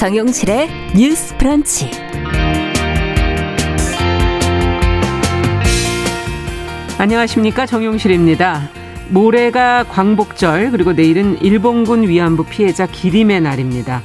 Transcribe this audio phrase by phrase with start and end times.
[0.00, 1.90] 정용실의 뉴스 프런치.
[6.96, 8.70] 안녕하십니까 정용실입니다.
[9.10, 14.00] 모레가 광복절 그리고 내일은 일본군 위안부 피해자 기림의 날입니다.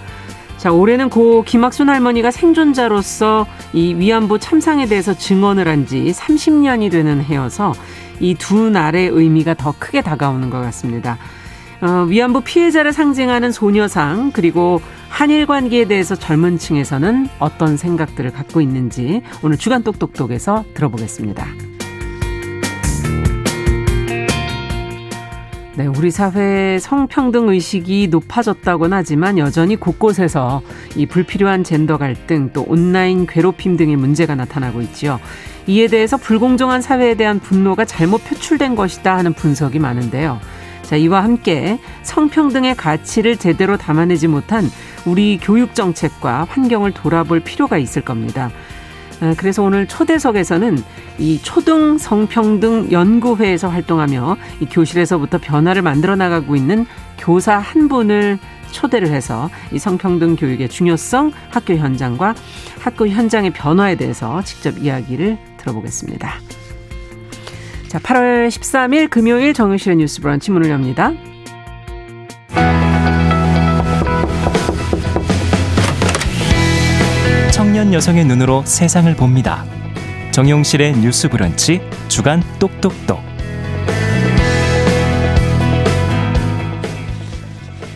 [0.57, 7.24] 자 올해는 고 김학순 할머니가 생존자로서 이 위안부 참상에 대해서 증언을 한 지 30년이 되는
[7.24, 7.71] 해여서
[8.19, 11.18] 이 두 날의 의미가 더 크게 다가오는 것 같습니다.
[11.82, 14.82] 어, 위안부 피해자를 상징하는 소녀상 그리고
[15.15, 21.47] 한일 관계에 대해서 젊은 층에서는 어떤 생각들을 갖고 있는지 오늘 주간 똑똑똑에서 들어보겠습니다.
[25.78, 30.61] 네, 우리 사회 성평등 의식이 높아졌다고는 하지만 여전히 곳곳에서
[30.97, 35.22] 이 불필요한 젠더 갈등 또 온라인 괴롭힘 등의 문제가 나타나고 있지요.
[35.66, 40.41] 이에 대해서 불공정한 사회에 대한 분노가 잘못 표출된 것이다 하는 분석이 많은데요.
[40.86, 44.69] 자, 이와 함께 성평등의 가치를 제대로 담아내지 못한
[45.05, 48.52] 우리 교육 정책과 환경을 돌아볼 필요가 있을 겁니다.
[49.22, 50.77] 아, 그래서 오늘 초대석에서는
[51.17, 56.86] 이 초등 성평등 연구회에서 활동하며 이 교실에서부터 변화를 만들어 나가고 있는
[57.17, 58.38] 교사 한 분을
[58.72, 62.36] 초대를 해서 이 성평등 교육의 중요성, 학교 현장과
[62.80, 66.39] 학교 현장의 변화에 대해서 직접 이야기를 들어보겠습니다.
[67.95, 71.13] 자, 8월 13일 금요일 정유실의 뉴스 브런치 문을 엽니다.
[77.53, 79.63] 청년 여성의 눈으로 세상을 봅니다.
[80.31, 81.79] 정용실의 뉴스 브런치
[82.09, 83.24] 주간 똑똑똑.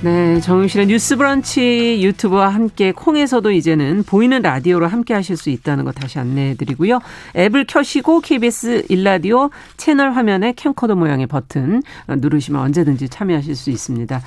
[0.01, 5.91] 네, 정유실의 뉴스 브런치 유튜브와 함께 콩에서도 이제는 보이는 라디오로 함께 하실 수 있다는 거
[5.91, 6.99] 다시 안내해 드리고요.
[7.35, 14.21] 앱을 켜시고 KBS 일라디오 채널 화면에 캠코더 모양의 버튼 누르시면 언제든지 참여하실 수 있습니다.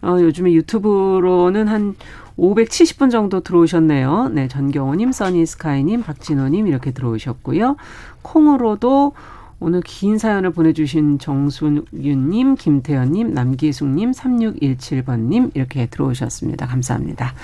[0.00, 1.96] 어, 요즘에 유튜브로는 한
[2.38, 4.30] 570분 정도 들어오셨네요.
[4.32, 7.76] 네, 전경호님, 써니스카이님, 박진호님 이렇게 들어오셨고요.
[8.22, 9.12] 콩으로도
[9.60, 16.66] 오늘 긴 사연을 보내주신 정순윤님, 김태현님, 남기숙님, 3617번님 이렇게 들어오셨습니다.
[16.66, 17.34] 감사합니다.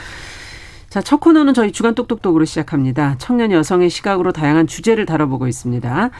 [0.89, 3.17] 자, 첫 코너는 저희 주간 똑똑똑으로 시작합니다.
[3.19, 6.11] 청년 여성의 시각으로 다양한 주제를 다뤄보고 있습니다.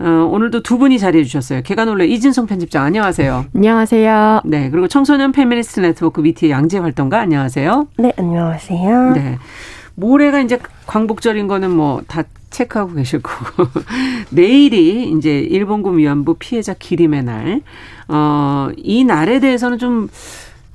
[0.00, 1.60] 어, 오늘도 두 분이 자리해 주셨어요.
[1.62, 3.44] 계간홀로 이진송 편집장 안녕하세요.
[3.54, 4.40] 안녕하세요.
[4.46, 7.88] 네, 그리고 청소년 페미니스트 네트워크 위티의 양재 활동가 안녕하세요.
[7.98, 9.12] 네, 안녕하세요.
[9.12, 9.38] 네.
[9.94, 12.24] 모레가 이제 광복절인 거는 뭐 다
[12.54, 13.68] 체크하고 계실 거고
[14.30, 17.60] 내일이 이제 일본군 위안부 피해자 기림의 날.
[18.08, 20.08] 어, 이 날에 대해서는 좀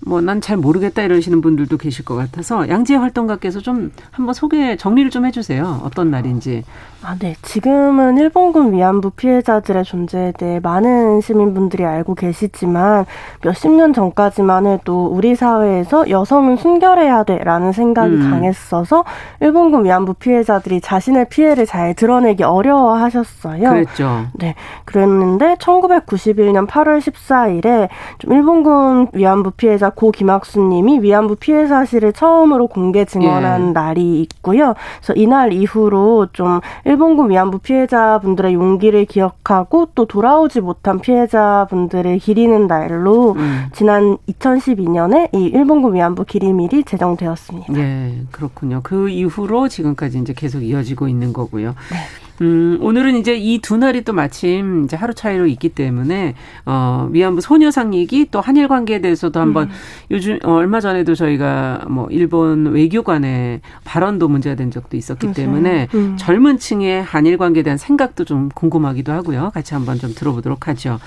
[0.06, 5.12] 뭐 난 잘 모르겠다 이러시는 분들도 계실 것 같아서 양재 활동가께서 좀 한번 소개 정리를
[5.12, 5.82] 좀 해주세요.
[5.84, 6.64] 어떤 날인지.
[7.02, 7.36] 아, 네.
[7.42, 13.06] 지금은 일본군 위안부 피해자들의 존재에 대해 많은 시민분들이 알고 계시지만
[13.44, 18.30] 몇십 년 전까지만 해도 우리 사회에서 여성은 순결해야 돼라는 생각이 음.
[18.30, 19.06] 강했어서
[19.40, 23.70] 일본군 위안부 피해자들이 자신의 피해를 잘 드러내기 어려워하셨어요.
[23.70, 24.26] 그랬죠.
[24.34, 24.56] 네.
[24.86, 27.88] 그랬는데 1991년 8월 14일에
[28.20, 33.72] 좀 일본군 위안부 피해자 고 김학수님이 위안부 피해 사실을 처음으로 공개 증언한 예.
[33.72, 34.74] 날이 있고요.
[34.98, 43.34] 그래서 이날 이후로 좀 일본군 위안부 피해자분들의 용기를 기억하고 또 돌아오지 못한 피해자분들을 기리는 날로
[43.34, 43.66] 음.
[43.74, 47.74] 지난 2012년에 이 일본군 위안부 기림일이 제정되었습니다.
[47.74, 48.82] 네, 그렇군요.
[48.84, 51.76] 그 이후로 지금까지 이제 계속 이어지고 있는 거고요.
[51.92, 51.98] 네.
[52.42, 56.36] 음, 오늘은 이제 이 두 날이 또 마침 이제 하루 차이로 있기 때문에
[56.66, 59.74] 어, 위안부 소녀상 얘기 또 한일 관계에 대해서도 한번 음.
[60.12, 65.34] 요즘 어, 얼마 전에도 저희가 뭐 일본 외교관의 발언도 문제가 된 적도 있었기 맞아요.
[65.34, 66.16] 때문에 음.
[66.18, 69.52] 젊은 층의 한일 관계에 대한 생각도 좀 궁금하기도 하고요.
[69.54, 71.00] 같이 한번 좀 들어보도록 하죠.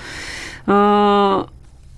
[0.67, 1.45] 어,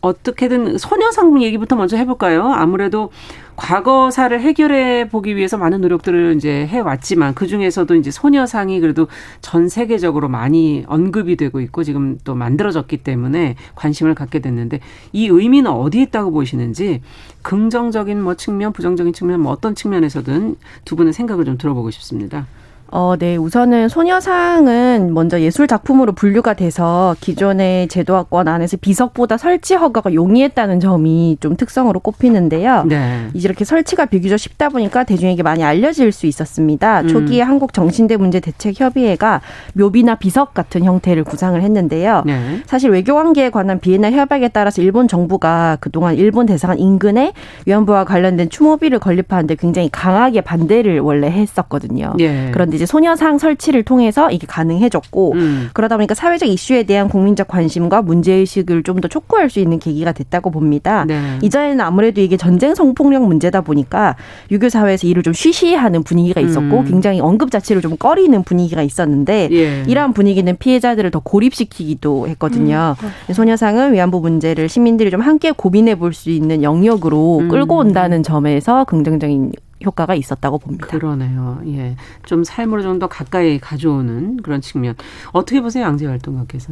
[0.02, 2.54] 어떻게든 소녀상 얘기부터 먼저 해볼까요?
[2.54, 3.12] 아무래도
[3.56, 9.08] 과거사를 해결해 보기 위해서 많은 노력들을 이제 해왔지만 그 중에서도 이제 소녀상이 그래도
[9.42, 14.80] 전 세계적으로 많이 언급이 되고 있고 지금 또 만들어졌기 때문에 관심을 갖게 됐는데
[15.14, 17.02] 이 의미는 어디에 있다고 보시는지
[17.44, 22.48] 긍정적인 뭐 측면, 부정적인 측면 뭐 어떤 측면에서든 두 분의 생각을 좀 들어보고 싶습니다.
[22.92, 23.36] 어, 네.
[23.36, 31.38] 우선은 소녀상은 먼저 예술 작품으로 분류가 돼서 기존의 제도학권 안에서 비석보다 설치 허가가 용이했다는 점이
[31.40, 32.86] 좀 특성으로 꼽히는데요.
[32.86, 33.28] 네.
[33.34, 37.02] 이제 이렇게 설치가 비교적 쉽다 보니까 대중에게 많이 알려질 수 있었습니다.
[37.02, 37.08] 음.
[37.08, 39.42] 초기에 한국 정신대 문제 대책 협의회가
[39.74, 42.24] 묘비나 비석 같은 형태를 구상을 했는데요.
[42.26, 42.62] 네.
[42.66, 47.34] 사실 외교 관계에 관한 비엔나 협약에 따라서 일본 정부가 그동안 일본 대사관 인근에
[47.66, 52.14] 위안부와 관련된 추모비를 건립하는데 굉장히 강하게 반대를 원래 했었거든요.
[52.18, 52.52] 네.
[52.54, 55.70] 그런데 근데 이제 소녀상 설치를 통해서 이게 가능해졌고 음.
[55.74, 60.52] 그러다 보니까 사회적 이슈에 대한 국민적 관심과 문제의식을 좀 더 촉구할 수 있는 계기가 됐다고
[60.52, 61.04] 봅니다.
[61.06, 61.38] 네.
[61.42, 64.16] 이전에는 아무래도 이게 전쟁 성폭력 문제다 보니까
[64.52, 66.86] 유교 사회에서 이를 좀 쉬쉬하는 분위기가 있었고 음.
[66.86, 69.84] 굉장히 언급 자체를 좀 꺼리는 분위기가 있었는데 예.
[69.86, 72.96] 이러한 분위기는 피해자들을 더 고립시키기도 했거든요.
[73.28, 73.34] 음.
[73.34, 77.50] 소녀상은 위안부 문제를 시민들이 좀 함께 고민해 볼 수 있는 영역으로 음.
[77.50, 79.52] 끌고 온다는 점에서 긍정적인
[79.84, 80.88] 효과가 있었다고 봅니다.
[80.88, 81.60] 그러네요.
[81.68, 81.96] 예.
[82.26, 84.96] 좀 삶으로 좀 더 가까이 가져오는 그런 측면.
[85.34, 86.72] 어떻게 보세요, 양재 활동가께서?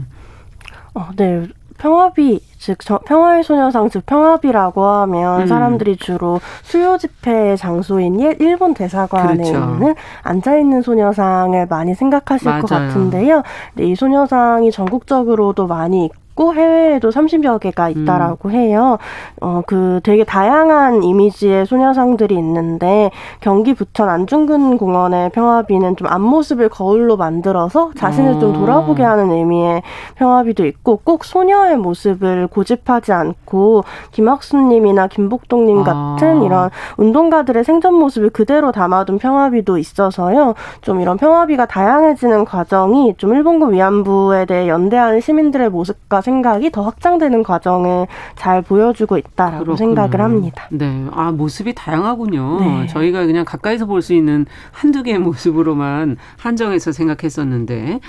[0.93, 1.47] 어, 네.
[1.79, 2.77] 평화비 즉
[3.07, 5.47] 평화의 소녀상 즉 평화비라고 하면 음.
[5.47, 9.57] 사람들이 주로 수요 집회 장소인 일본 대사관에 그렇죠.
[9.73, 12.61] 있는 앉아 있는 소녀상을 많이 생각하실 맞아요.
[12.61, 13.41] 것 같은데요.
[13.73, 18.53] 네, 이 소녀상이 전국적으로도 많이 있고 해외에도 30여 개가 있다라고 음.
[18.53, 18.97] 해요.
[19.41, 27.17] 어, 그 되게 다양한 이미지의 소녀상들이 있는데 경기 부천 안중근 공원의 평화비는 좀 앞모습을 거울로
[27.17, 28.39] 만들어서 자신을 어.
[28.39, 29.81] 좀 돌아보게 하는 의미의
[30.15, 35.83] 평화비도 있고 꼭 소녀의 모습을 고집하지 않고 김학수님이나 김복동님 아.
[35.83, 40.55] 같은 이런 운동가들의 생전 모습을 그대로 담아둔 평화비도 있어서요.
[40.81, 47.43] 좀 이런 평화비가 다양해지는 과정이 좀 일본군 위안부에 대해 연대하는 시민들의 모습과 생각이 더 확장되는
[47.43, 49.75] 과정을 잘 보여주고 있다라고 그렇군요.
[49.77, 50.67] 생각을 합니다.
[50.71, 51.05] 네.
[51.11, 52.59] 아, 모습이 다양하군요.
[52.59, 52.87] 네.
[52.87, 57.99] 저희가 그냥 가까이서 볼 수 있는 한두 개의 모습으로만 한정해서 생각했었는데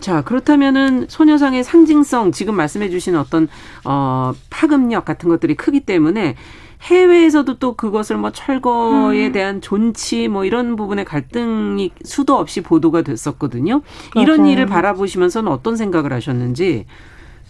[0.00, 3.48] 자, 그렇다면은 소녀상의 상징성 지금 말씀해 주신 어떤
[3.84, 6.36] 어 파급력 같은 것들이 크기 때문에
[6.82, 9.32] 해외에서도 또 그것을 뭐 철거에 음.
[9.32, 13.82] 대한 존치 뭐 이런 부분의 갈등이 수도 없이 보도가 됐었거든요.
[14.14, 14.22] 맞아요.
[14.24, 16.86] 이런 일을 바라보시면서는 어떤 생각을 하셨는지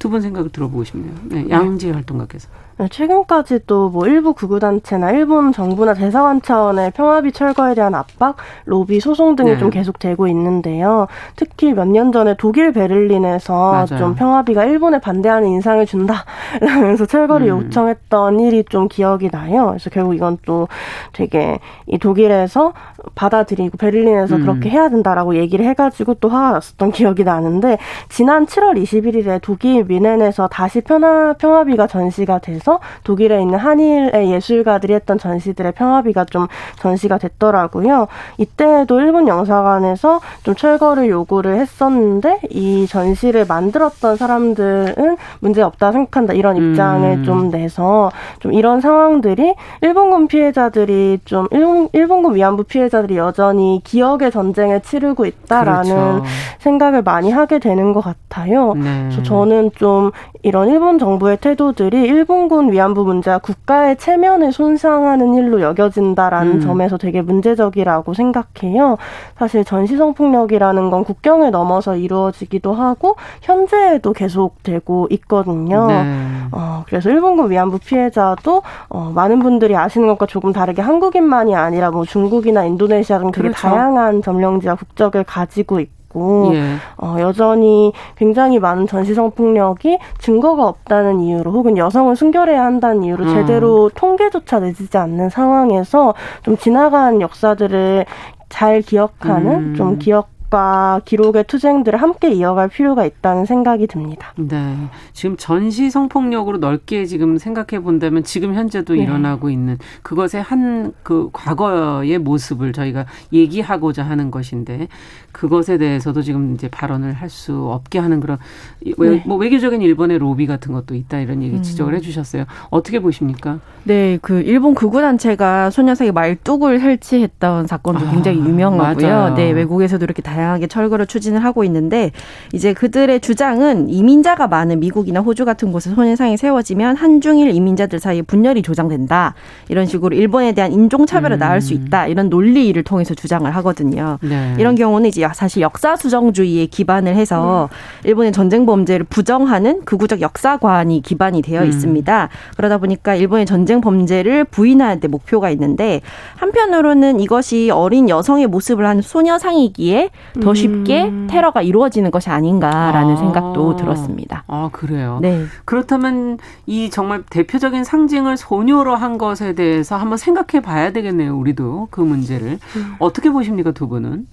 [0.01, 1.13] 두 분 생각을 들어보고 싶네요.
[1.25, 2.49] 네, 양재 활동가께서.
[2.81, 9.37] 네, 최근까지도 뭐 일부 구구단체나 일본 정부나 대사관 차원의 평화비 철거에 대한 압박, 로비, 소송
[9.37, 9.59] 등이 네.
[9.59, 11.07] 좀 계속되고 있는데요.
[11.37, 13.99] 특히 몇 년 전에 독일 베를린에서 맞아요.
[13.99, 17.67] 좀 평화비가 일본에 반대하는 인상을 준다라면서 철거를 음.
[17.67, 19.67] 요청했던 일이 좀 기억이 나요.
[19.67, 20.67] 그래서 결국 이건 또
[21.13, 22.73] 되게 이 독일에서
[23.15, 24.41] 받아들이고 베를린에서 음.
[24.41, 27.77] 그렇게 해야 된다라고 얘기를 해가지고 또 화가 났었던 기억이 나는데
[28.09, 34.95] 지난 7월 21일에 독일 뮌헨에서 다시 평화, 평화비가 전시가 돼서 통해서 독일에 있는 한일의 예술가들이
[34.95, 36.47] 했던 전시들의 평화비가 좀
[36.79, 38.07] 전시가 됐더라고요.
[38.39, 46.57] 이때도 일본 영사관에서 좀 철거를 요구를 했었는데 이 전시를 만들었던 사람들은 문제 없다 생각한다 이런
[46.57, 47.25] 입장을 음.
[47.25, 54.81] 좀 내서 좀 이런 상황들이 일본군 피해자들이 좀 일본, 일본군 위안부 피해자들이 여전히 기억의 전쟁을
[54.83, 56.25] 치르고 있다라는 그렇죠.
[56.59, 58.75] 생각을 많이 하게 되는 것 같아요.
[58.75, 59.09] 네.
[59.23, 60.11] 저는 좀
[60.43, 66.61] 이런 일본 정부의 태도들이 일본군 위안부 문제와 국가의 체면을 손상하는 일로 여겨진다라는 음.
[66.61, 68.97] 점에서 되게 문제적이라고 생각해요.
[69.37, 75.87] 사실 전시성 폭력이라는 건 국경을 넘어서 이루어지기도 하고 현재에도 계속되고 있거든요.
[75.89, 76.05] 네.
[76.53, 82.05] 어, 그래서 일본군 위안부 피해자도 어, 많은 분들이 아시는 것과 조금 다르게 한국인만이 아니라 뭐
[82.05, 83.69] 중국이나 인도네시아 등 되게 그렇죠.
[83.69, 86.77] 다양한 점령지와 국적을 가지고 있고 있고 예.
[86.99, 93.25] 어, 여전히 굉장히 많은 전시 성 폭력이 증거가 없다는 이유로 혹은 여성을 순결해야 한다는 이유로
[93.25, 93.35] 음.
[93.35, 98.05] 제대로 통계조차 내지지 않는 상황에서 좀 지나간 역사들을
[98.49, 99.75] 잘 기억하는 음.
[99.77, 104.35] 좀 기억 기록과 기록의 투쟁들을 함께 이어갈 필요가 있다는 생각이 듭니다.
[104.37, 104.77] 네.
[105.13, 109.03] 지금 전시 성폭력으로 넓게 지금 생각해 본다면 지금 현재도 네.
[109.03, 114.89] 일어나고 있는 그것의 한 그 과거의 모습을 저희가 얘기하고자 하는 것인데
[115.33, 118.39] 그것에 대해서도 지금 이제 발언을 할 수 없게 하는 그런
[118.85, 119.23] 네.
[119.25, 121.63] 뭐 외교적인 일본의 로비 같은 것도 있다 이런 얘기 음.
[121.63, 122.45] 지적을 해 주셨어요.
[122.71, 123.61] 어떻게 보십니까?
[123.85, 129.07] 네, 그 일본 극우 단체가 소녀상에 말뚝을 설치했던 사건도 아, 굉장히 유명하고요.
[129.07, 129.35] 맞아요.
[129.37, 132.11] 네, 외국에서도 이렇게 다 양하게 철거를 추진을 하고 있는데
[132.53, 138.63] 이제 그들의 주장은 이민자가 많은 미국이나 호주 같은 곳에 소녀상이 세워지면 한중일 이민자들 사이에 분열이
[138.63, 139.35] 조장된다.
[139.69, 141.39] 이런 식으로 일본에 대한 인종 차별을 음.
[141.39, 142.07] 낳을 수 있다.
[142.07, 144.19] 이런 논리를 통해서 주장을 하거든요.
[144.23, 144.55] 네.
[144.59, 148.09] 이런 경우는 이제 사실 역사 수정주의에 기반을 해서 음.
[148.09, 151.69] 일본의 전쟁 범죄를 부정하는 극우적 역사관이 기반이 되어 음.
[151.69, 152.29] 있습니다.
[152.57, 156.01] 그러다 보니까 일본의 전쟁 범죄를 부인하는 데 목표가 있는데
[156.37, 160.11] 한편으로는 이것이 어린 여성의 모습을 하는 소녀상이기에
[160.41, 161.27] 더 쉽게 음.
[161.31, 163.17] 테러가 이루어지는 것이 아닌가라는 아.
[163.17, 164.45] 생각도 들었습니다.
[164.47, 165.19] 아 그래요.
[165.21, 165.45] 네.
[165.65, 171.37] 그렇다면 이 정말 대표적인 상징을 소녀로 한 것에 대해서 한번 생각해 봐야 되겠네요.
[171.37, 172.95] 우리도 그 문제를 음.
[172.99, 174.27] 어떻게 보십니까 두 분은?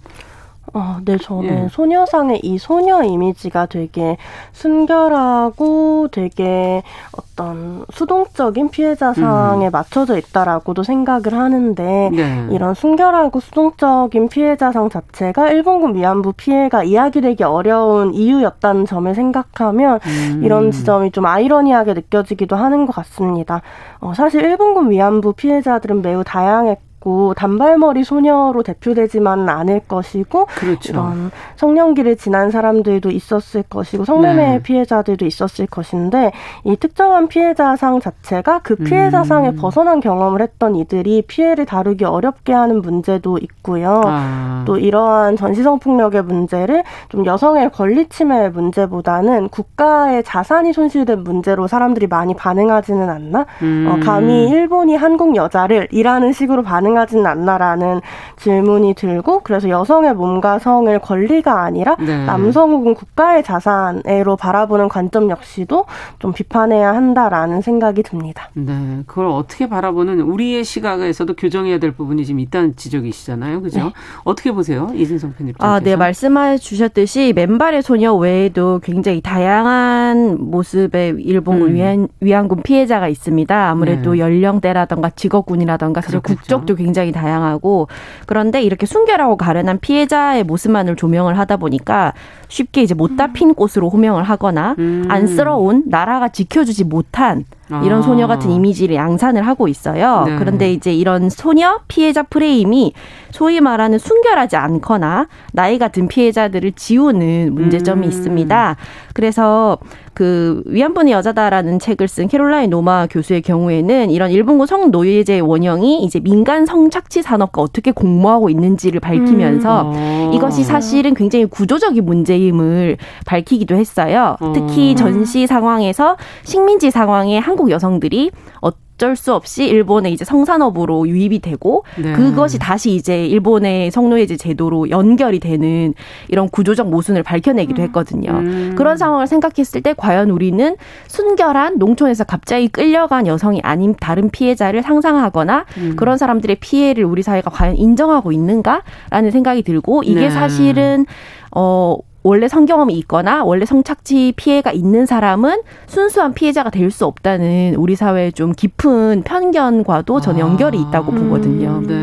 [0.73, 1.67] 어, 네, 저는 예.
[1.69, 4.17] 소녀상의 이 소녀 이미지가 되게
[4.51, 9.71] 순결하고 되게 어떤 수동적인 피해자상에 음.
[9.71, 12.47] 맞춰져 있다라고도 생각을 하는데 네.
[12.51, 20.41] 이런 순결하고 수동적인 피해자상 자체가 일본군 위안부 피해가 이야기되기 어려운 이유였다는 점을 생각하면 음.
[20.43, 23.61] 이런 지점이 좀 아이러니하게 느껴지기도 하는 것 같습니다.
[23.99, 30.91] 어, 사실 일본군 위안부 피해자들은 매우 다양했고 있고 단발머리 소녀로 대표되지만은 않을 것이고 그렇죠.
[30.91, 34.61] 이런 성년기를 지난 사람들도 있었을 것이고 성매매 네.
[34.61, 36.31] 피해자들도 있었을 것인데
[36.63, 39.55] 이 특정한 피해자상 자체가 그 피해자상에 음.
[39.55, 44.01] 벗어난 경험을 했던 이들이 피해를 다루기 어렵게 하는 문제도 있고요.
[44.05, 44.63] 아.
[44.65, 52.07] 또 이러한 전시성 폭력의 문제를 좀 여성의 권리 침해 문제보다는 국가의 자산이 손실된 문제로 사람들이
[52.07, 53.41] 많이 반응하지는 않나?
[53.41, 53.87] 어, 음.
[53.89, 58.01] 어, 감히 일본이 한국 여자를 이라는 식으로 반응 가능하진 않나라는
[58.37, 62.25] 질문이 들고 그래서 여성의 몸과 성을 권리가 아니라 네.
[62.25, 65.85] 남성 혹은 국가의 자산으로 바라보는 관점 역시도
[66.19, 68.49] 좀 비판해야 한다라는 생각이 듭니다.
[68.53, 73.79] 네, 그걸 어떻게 바라보는 우리의 시각에서도 교정해야 될 부분이 지금 있다는 지적이시잖아요, 그죠?
[73.79, 73.93] 네.
[74.23, 75.69] 어떻게 보세요, 이진성 편집장?
[75.69, 81.73] 아, 네, 말씀해 주셨듯이 맨발의 소녀 외에도 굉장히 다양한 모습의 일본 음.
[81.73, 83.69] 위안, 위안군 피해자가 있습니다.
[83.69, 84.19] 아무래도 네.
[84.19, 87.87] 연령대라던가 직업군이라던가 그리고 국적도 굉장히 다양하고
[88.25, 92.13] 그런데 이렇게 순결하고 가련한 피해자의 모습만을 조명을 하다 보니까
[92.47, 95.05] 쉽게 이제 못다 핀 꽃으로 호명을 하거나 음.
[95.09, 97.43] 안쓰러운 나라가 지켜주지 못한
[97.83, 98.01] 이런 아.
[98.01, 100.23] 소녀 같은 이미지를 양산을 하고 있어요.
[100.25, 100.35] 네.
[100.37, 102.93] 그런데 이제 이런 소녀 피해자 프레임이
[103.31, 108.09] 소위 말하는 순결하지 않거나 나이가 든 피해자들을 지우는 문제점이 음.
[108.09, 108.75] 있습니다.
[109.13, 109.77] 그래서
[110.13, 116.65] 그 위안부는 여자다라는 책을 쓴 캐롤라인 노마 교수의 경우에는 이런 일본군 성노예제 원형이 이제 민간
[116.65, 119.93] 성착취 산업과 어떻게 공모하고 있는지를 밝히면서 음.
[119.95, 120.31] 어.
[120.33, 122.97] 이것이 사실은 굉장히 구조적인 문제임을
[123.27, 124.37] 밝히기도 했어요.
[124.55, 124.95] 특히 어.
[124.95, 132.13] 전시 상황에서 식민지 상황에 한국 여성들이 어쩔 수 없이 일본의 이제 성산업으로 유입이 되고 네.
[132.13, 135.93] 그것이 다시 이제 일본의 성노예제 제도로 연결이 되는
[136.29, 137.87] 이런 구조적 모순을 밝혀내기도 음.
[137.87, 138.31] 했거든요.
[138.31, 138.73] 음.
[138.75, 140.75] 그런 상황을 생각했을 때 과연 우리는
[141.07, 145.93] 순결한 농촌에서 갑자기 끌려간 여성이 아닌 다른 피해자를 상상하거나 음.
[145.95, 150.29] 그런 사람들의 피해를 우리 사회가 과연 인정하고 있는가라는 생각이 들고 이게 네.
[150.29, 151.05] 사실은
[151.51, 151.97] 어
[152.27, 158.31] 원래 성경험이 있거나 원래 성착취 피해가 있는 사람은 순수한 피해자가 될 수 없다는 우리 사회의
[158.31, 161.81] 좀 깊은 편견과도 저는 연결이 있다고 아, 보거든요.
[161.85, 161.95] 네.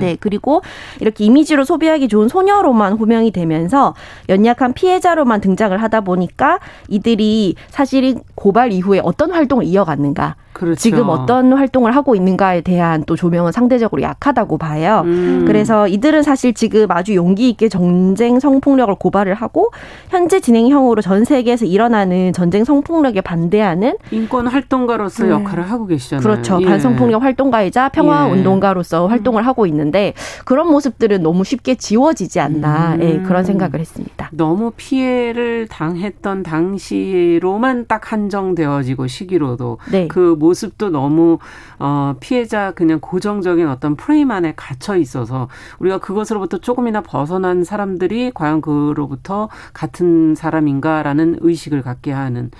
[0.00, 0.16] 네.
[0.18, 0.60] 그리고
[1.00, 3.94] 이렇게 이미지로 소비하기 좋은 소녀로만 호명이 되면서
[4.28, 10.76] 연약한 피해자로만 등장을 하다 보니까 이들이 사실은 고발 이후에 어떤 활동을 이어갔는가 그렇죠.
[10.76, 15.02] 지금 어떤 활동을 하고 있는가에 대한 또 조명은 상대적으로 약하다고 봐요.
[15.04, 15.44] 음.
[15.46, 19.70] 그래서 이들은 사실 지금 아주 용기 있게 전쟁 성폭력을 고발을 하고
[20.08, 25.30] 현재 진행형으로 전 세계에서 일어나는 전쟁 성폭력에 반대하는 인권 활동가로서 네.
[25.30, 26.22] 역할을 하고 계시잖아요.
[26.22, 26.58] 그렇죠.
[26.62, 26.66] 예.
[26.66, 28.32] 반성폭력 활동가이자 평화 예.
[28.32, 33.02] 운동가로서 활동을 하고 있는데 그런 모습들은 너무 쉽게 지워지지 않나 음.
[33.02, 34.30] 예, 그런 생각을 했습니다.
[34.32, 40.08] 너무 피해를 당했던 당시로만 딱 한정되어지고 시기로도 네.
[40.08, 41.38] 그 모습도 너무
[41.78, 45.48] 어 피해자 그냥 고정적인 어떤 프레임 안에 갇혀 있어서
[45.78, 52.50] 우리가 그것으로부터 조금이나 벗어난 사람들이 과연 그로부터 같은 사람인가라는 의식을 갖게 하는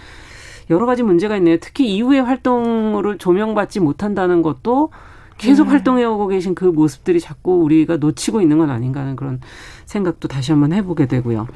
[0.71, 1.59] 여러 가지 문제가 있네요.
[1.61, 4.91] 특히 이후의 활동으로 조명받지 못한다는 것도
[5.37, 5.73] 계속 음.
[5.73, 9.41] 활동해오고 계신 그 모습들이 자꾸 우리가 놓치고 있는 건 아닌가 하는 그런
[9.85, 11.47] 생각도 다시 한번 해보게 되고요.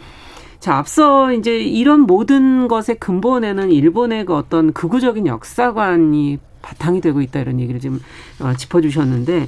[0.60, 7.40] 자, 앞서 이제 이런 모든 것의 근본에는 일본의 그 어떤 극우적인 역사관이 바탕이 되고 있다
[7.40, 8.00] 이런 얘기를 지금
[8.40, 9.46] 어, 짚어주셨는데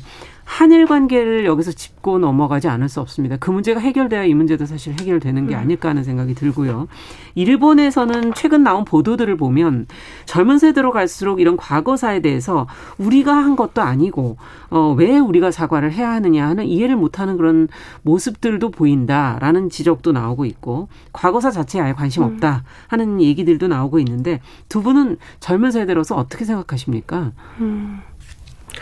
[0.51, 3.37] 한일 관계를 여기서 짚고 넘어가지 않을 수 없습니다.
[3.37, 5.59] 그 문제가 해결돼야 이 문제도 사실 해결되는 게 음.
[5.61, 6.89] 아닐까 하는 생각이 들고요.
[7.37, 9.87] 일본에서는 최근 나온 보도들을 보면
[10.27, 12.67] 젊은 세대로 갈수록 이런 과거사에 대해서
[12.99, 14.39] 우리가 한 것도 아니고
[14.71, 17.69] 어, 왜 우리가 사과를 해야 하느냐 하는 이해를 못하는 그런
[18.03, 22.35] 모습들도 보인다라는 지적도 나오고 있고 과거사 자체에 아예 관심 음.
[22.35, 27.31] 없다 하는 얘기들도 나오고 있는데 두 분은 젊은 세대로서 어떻게 생각하십니까?
[27.61, 28.01] 음.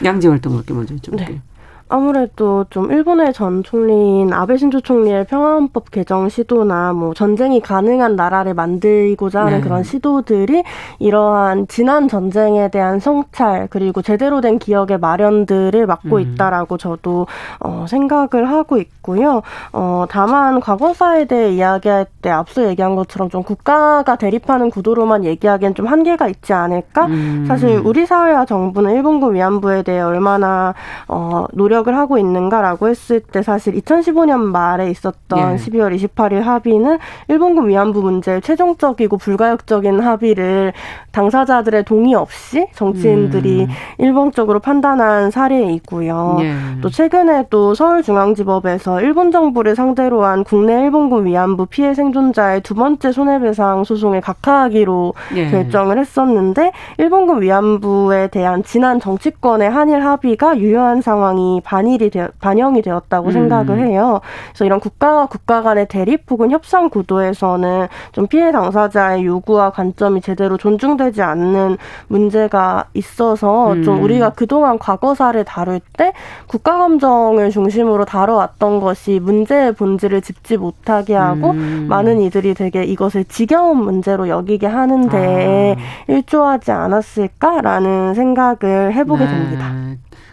[0.03, 1.29] 양재 활동 그렇게 먼저 여쭤볼게요.
[1.29, 1.43] 네.
[1.89, 8.53] 아무래도 좀 일본의 전 총리인 아베 신조 총리의 평화헌법 개정 시도나 뭐 전쟁이 가능한 나라를
[8.55, 9.61] 만들고자 하는 네.
[9.63, 10.65] 그런 시도들이
[10.99, 16.21] 이러한 지난 전쟁에 대한 성찰 그리고 제대로 된 기억의 마련들을 막고 음.
[16.21, 17.27] 있다라고 저도
[17.61, 19.43] 어, 생각을 하고 있고요.
[19.73, 25.87] 어, 다만 과거사에 대해 이야기할 때 앞서 얘기한 것처럼 좀 국가가 대립하는 구도로만 얘기하기엔 좀
[25.87, 27.07] 한계가 있지 않을까?
[27.07, 27.45] 음.
[27.49, 30.75] 사실 우리 사회와 정부는 일본군 위안부에 대해 얼마나
[31.07, 35.57] 어, 노력 노력을 하고 있는가라고 했을 때 사실 2015년 말에 있었던 예.
[35.57, 40.73] 12월 28일 합의는 일본군 위안부 문제 최종적이고 불가역적인 합의를
[41.13, 43.69] 당사자들의 동의 없이 정치인들이 음.
[43.99, 46.39] 일방적으로 판단한 사례이고요.
[46.41, 46.55] 예.
[46.81, 53.13] 또 최근에 또 서울중앙지법에서 일본 정부를 상대로 한 국내 일본군 위안부 피해 생존자의 두 번째
[53.13, 55.51] 손해배상 소송을 각하하기로 예.
[55.51, 63.27] 결정을 했었는데 일본군 위안부에 대한 지난 정치권의 한일 합의가 유효한 상황이 반일이 되어, 반영이 되었다고
[63.27, 63.33] 음.
[63.33, 64.23] 생각을 해요.
[64.49, 70.57] 그래서 이런 국가와 국가 간의 대립 혹은 협상 구도에서는 좀 피해 당사자의 요구와 관점이 제대로
[70.57, 73.83] 존중되지 않는 문제가 있어서 음.
[73.83, 76.15] 좀 우리가 그동안 과거사를 다룰 때
[76.47, 81.85] 국가 감정을 중심으로 다뤄왔던 것이 문제의 본질을 짚지 못하게 하고 음.
[81.91, 86.11] 많은 이들이 되게 이것을 지겨운 문제로 여기게 하는데 아.
[86.11, 89.31] 일조하지 않았을까라는 생각을 해보게 네.
[89.31, 89.75] 됩니다.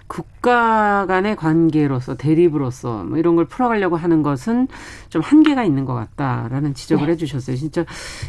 [0.08, 4.68] 국가 간의 관계로서 대립으로서 뭐 이런 걸 풀어가려고 하는 것은
[5.10, 7.14] 좀 한계가 있는 것 같다라는 지적을 네.
[7.14, 7.56] 해주셨어요.
[7.56, 7.86] 진짜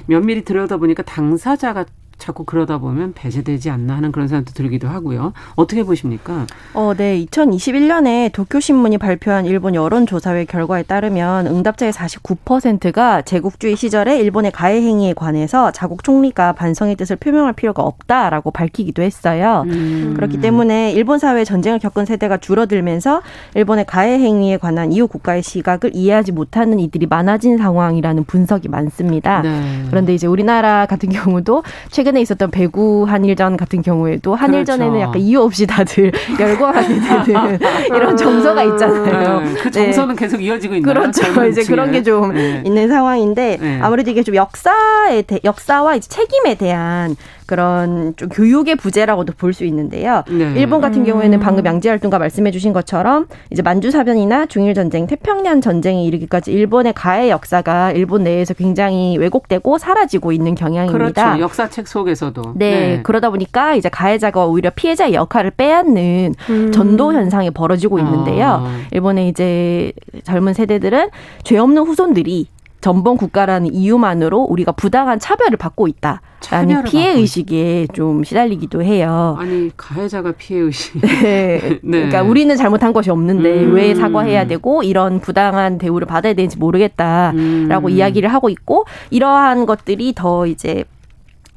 [0.07, 1.85] 면밀히 들여다보니까 당사자가
[2.19, 5.33] 자꾸 그러다 보면 배제되지 않나 하는 그런 생각도 들기도 하고요.
[5.55, 6.47] 어떻게 보십니까?
[6.75, 7.25] 어, 네.
[7.27, 15.71] 2021년에 도쿄신문이 발표한 일본 여론조사회 결과에 따르면 응답자의 49%가 제국주의 시절에 일본의 가해 행위에 관해서
[15.73, 19.65] 자국 총리가 반성의 뜻을 표명할 필요가 없다라고 밝히기도 했어요.
[19.67, 20.15] 음.
[20.17, 23.23] 그렇기 때문에 일본 사회에 전쟁을 겪은 세대가 줄어들면서
[23.55, 29.43] 일본의 가해 행위에 관한 이후 국가의 시각을 이해하지 못하는 이들이 많아진 상황이라는 분석이 많습니다.
[29.43, 29.85] 네.
[29.91, 35.09] 그런데 이제 우리나라 같은 경우도 최근 최근에 있었던 배구 한일전 같은 경우에도 한일전에는 그렇죠.
[35.09, 39.41] 약간 이유 없이 다들 열광하게 되는 이런 정서가 있잖아요.
[39.41, 39.55] 네.
[39.55, 40.21] 그 정서는 네.
[40.21, 41.45] 계속 이어지고 있는 그렇죠.
[41.47, 42.63] 이제 그런 게좀 네.
[42.65, 43.81] 있는 상황인데 네.
[43.83, 50.23] 아무래도 이게 좀 역사에 대, 역사와 책임에 대한 그런 좀 교육의 부재라고도 볼 수 있는데요.
[50.29, 50.53] 네.
[50.57, 51.67] 일본 같은 경우에는 방금 음.
[51.67, 57.31] 양지 활동가 말씀해 주신 것처럼 이제 만주 사변이나 중일 전쟁, 태평양 전쟁에 이르기까지 일본의 가해
[57.31, 61.25] 역사가 일본 내에서 굉장히 왜곡되고 사라지고 있는 경향입니다.
[61.25, 61.41] 그렇죠.
[61.43, 62.43] 역사책 속에서도.
[62.57, 62.71] 네.
[62.71, 63.01] 네.
[63.03, 66.73] 그러다 보니까 이제 가해자가 오히려 피해자의 역할을 빼앗는 음.
[66.73, 68.63] 전도 현상이 벌어지고 있는데요.
[68.67, 68.81] 아.
[68.91, 69.93] 일본의 이제
[70.25, 71.09] 젊은 세대들은
[71.45, 72.49] 죄 없는 후손들이
[72.87, 76.21] 전범 국가라는 이유만으로 우리가 부당한 차별을 받고 있다
[76.53, 79.37] 라는 피해 의식에 좀 시달리기도 해요.
[79.41, 80.95] 아니 가해자가 피해 의식.
[81.03, 81.59] 네.
[81.59, 81.81] 네.
[81.83, 83.75] 그러니까 우리는 잘못한 것이 없는데 음.
[83.75, 87.91] 왜 사과해야 되고 이런 부당한 대우를 받아야 되는지 모르겠다라고 음.
[87.91, 90.85] 이야기를 하고 있고 이러한 것들이 더 이제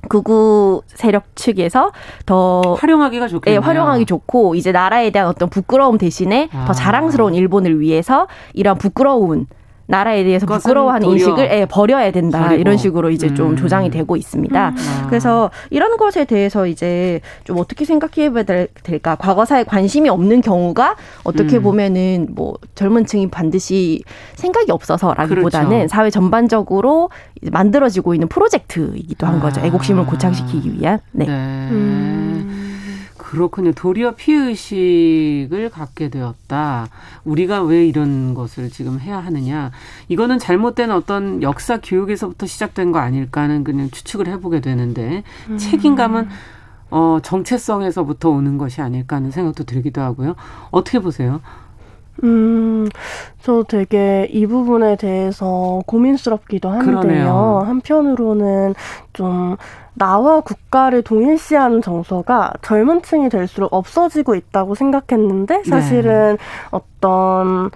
[0.08, 1.92] 극우 세력 측에서
[2.26, 3.60] 더 활용하기가 좋겠네요.
[3.60, 6.66] 네, 활용하기 좋고 이제 나라에 대한 어떤 부끄러움 대신에 아.
[6.66, 9.46] 더 자랑스러운 일본을 위해서 이런 부끄러운
[9.90, 12.62] 나라에 대해서 부끄러워하는 인식을 예, 버려야 된다 버리고.
[12.62, 13.56] 이런 식으로 이제 좀 음.
[13.56, 14.70] 조장이 되고 있습니다.
[14.70, 14.76] 음.
[14.78, 15.08] 아.
[15.08, 18.44] 그래서 이런 것에 대해서 이제 좀 어떻게 생각해봐야
[18.84, 19.16] 될까?
[19.16, 21.64] 과거사에 관심이 없는 경우가 어떻게 음.
[21.64, 24.04] 보면은 뭐 젊은층이 반드시
[24.36, 25.88] 생각이 없어서라기보다는 그렇죠.
[25.88, 27.10] 사회 전반적으로
[27.52, 29.60] 만들어지고 있는 프로젝트이기도 한 거죠.
[29.62, 31.00] 애국심을 고착시키기 위한.
[31.12, 31.26] 네.
[31.26, 32.69] 네.
[33.30, 33.32] 음.
[33.32, 33.72] 그렇군요.
[33.74, 36.88] 도리어 피해의식을 갖게 되었다.
[37.26, 39.72] 우리가 왜 이런 것을 지금 해야 하느냐.
[40.08, 45.58] 이거는 잘못된 어떤 역사 교육에서부터 시작된 거 아닐까 하는 그냥 추측을 해보게 되는데, 음.
[45.58, 46.28] 책임감은
[46.92, 50.36] 어, 정체성에서부터 오는 것이 아닐까 하는 생각도 들기도 하고요.
[50.72, 51.40] 어떻게 보세요?
[52.24, 52.88] 음,
[53.42, 57.02] 저 되게 이 부분에 대해서 고민스럽기도 한데요.
[57.02, 57.64] 그러네요.
[57.66, 58.74] 한편으로는
[59.14, 59.56] 좀
[59.94, 66.44] 나와 국가를 동일시하는 정서가 젊은 층이 될수록 없어지고 있다고 생각했는데 사실은 네.
[66.72, 67.72] 어떤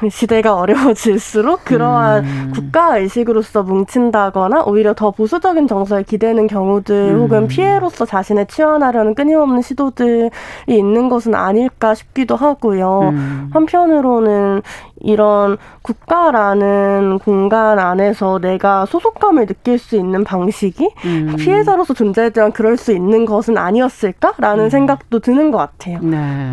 [0.10, 2.52] 시대가 어려워질수록 그러한 음.
[2.54, 7.20] 국가 의식으로서 뭉친다거나 오히려 더 보수적인 정서에 기대는 경우들 음.
[7.20, 10.30] 혹은 피해로서 자신을 치환하려는 끊임없는 시도들이
[10.66, 13.10] 있는 것은 아닐까 싶기도 하고요.
[13.12, 13.50] 음.
[13.52, 14.62] 한편으로는
[15.00, 21.36] 이런 국가라는 공간 안에서 내가 소속감을 느낄 수 있는 방식이 음.
[21.38, 24.70] 피해자로서 존재했지만 그럴 수 있는 것은 아니었을까라는 음.
[24.70, 25.98] 생각도 드는 것 같아요.
[26.02, 26.52] 네.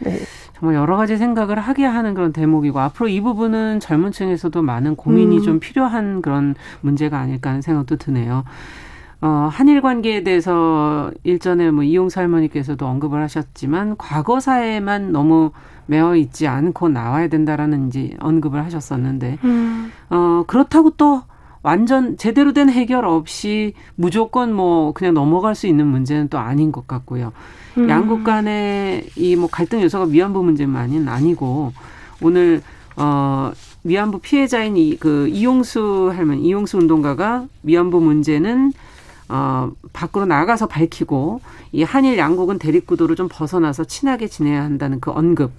[0.00, 0.18] 네.
[0.64, 5.36] 정말 여러 가지 생각을 하게 하는 그런 대목이고 앞으로 이 부분은 젊은 층에서도 많은 고민이
[5.36, 5.42] 음.
[5.42, 8.44] 좀 필요한 그런 문제가 아닐까 하는 생각도 드네요.
[9.20, 15.50] 어, 한일 관계에 대해서 일전에 뭐 이용사 할머니께서도 언급을 하셨지만 과거사에만 너무
[15.84, 19.92] 매어 있지 않고 나와야 된다라는 이제 언급을 하셨었는데, 음.
[20.08, 21.24] 어, 그렇다고 또
[21.64, 26.86] 완전 제대로 된 해결 없이 무조건 뭐 그냥 넘어갈 수 있는 문제는 또 아닌 것
[26.86, 27.32] 같고요.
[27.78, 27.88] 음.
[27.88, 31.72] 양국 간의 이 뭐 갈등 요소가 위안부 문제만은 아니고
[32.22, 32.62] 오늘
[32.96, 33.50] 어
[33.82, 38.72] 위안부 피해자인 이 그 이용수 할머니 이용수 운동가가 위안부 문제는
[39.30, 41.40] 어, 밖으로 나가서 밝히고
[41.72, 45.50] 이 한일 양국은 대립구도를 좀 벗어나서 친하게 지내야 한다는 그 언급.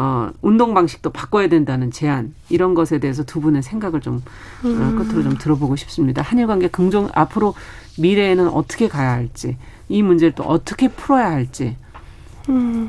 [0.00, 4.22] 어, 운동 방식도 바꿔야 된다는 제안 이런 것에 대해서 두 분의 생각을 좀
[4.62, 4.96] 어, 음.
[4.96, 6.22] 끝으로 좀 들어보고 싶습니다.
[6.22, 7.54] 한일 관계 긍정 앞으로
[7.98, 9.56] 미래에는 어떻게 가야 할지
[9.88, 11.76] 이 문제를 또 어떻게 풀어야 할지.
[12.48, 12.88] 음.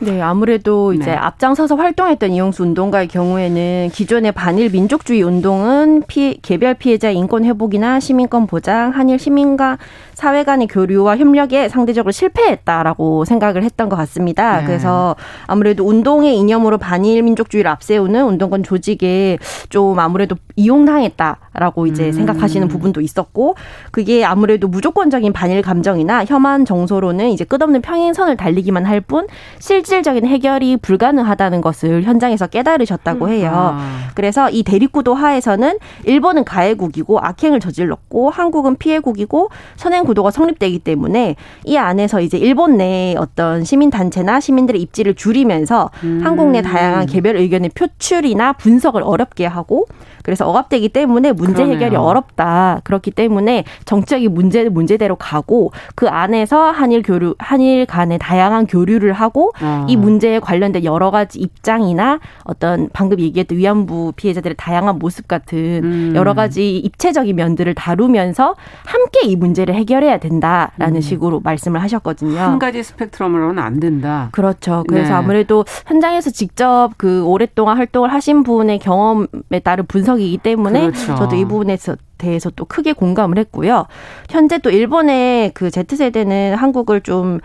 [0.00, 1.16] 네, 아무래도 이제 네.
[1.16, 8.46] 앞장서서 활동했던 이용수 운동가의 경우에는 기존의 반일 민족주의 운동은 피해, 개별 피해자 인권 회복이나 시민권
[8.46, 9.78] 보장, 한일 시민과
[10.18, 14.58] 사회 간의 교류와 협력에 상대적으로 실패했다라고 생각을 했던 것 같습니다.
[14.58, 14.66] 네.
[14.66, 15.14] 그래서
[15.46, 22.12] 아무래도 운동의 이념으로 반일 민족주의를 앞세우는 운동권 조직에 좀 아무래도 이용당했다라고 이제 음.
[22.12, 23.54] 생각하시는 부분도 있었고
[23.92, 29.28] 그게 아무래도 무조건적인 반일 감정이나 혐한 정서로는 이제 끝없는 평행선을 달리기만 할 뿐
[29.60, 33.50] 실질적인 해결이 불가능하다는 것을 현장에서 깨달으셨다고 해요.
[33.54, 34.08] 아.
[34.14, 41.76] 그래서 이 대립구도 하에서는 일본은 가해국이고 악행을 저질렀고 한국은 피해국이고 선행 구도가 성립되기 때문에 이
[41.76, 46.20] 안에서 이제 일본 내 어떤 시민 단체나 시민들의 입지를 줄이면서 음.
[46.24, 49.86] 한국 내 다양한 개별 의견의 표출이나 분석을 어렵게 하고
[50.22, 51.76] 그래서 억압되기 때문에 문제 그러네요.
[51.76, 52.80] 해결이 어렵다.
[52.84, 59.52] 그렇기 때문에 정책이 문제 문제대로 가고 그 안에서 한일 교류 한일 간의 다양한 교류를 하고
[59.60, 59.86] 아.
[59.88, 66.12] 이 문제에 관련된 여러 가지 입장이나 어떤 방금 얘기했던 위안부 피해자들의 다양한 모습 같은 음.
[66.14, 71.00] 여러 가지 입체적인 면들을 다루면서 함께 이 문제를 해결 해야 된다라는 음.
[71.00, 72.38] 식으로 말씀을 하셨거든요.
[72.38, 74.28] 한 가지 스펙트럼으로는 안 된다.
[74.32, 74.84] 그렇죠.
[74.88, 75.14] 그래서 네.
[75.14, 81.14] 아무래도 현장에서 직접 그 오랫동안 활동을 하신 분의 경험에 따른 분석 분석이기 때문에 그렇죠.
[81.16, 81.76] 저도 이 부분에
[82.16, 83.86] 대해서 또 크게 공감을 했고요.
[84.30, 87.40] 현재 또 일본의 그 Z세대는 한국을 좀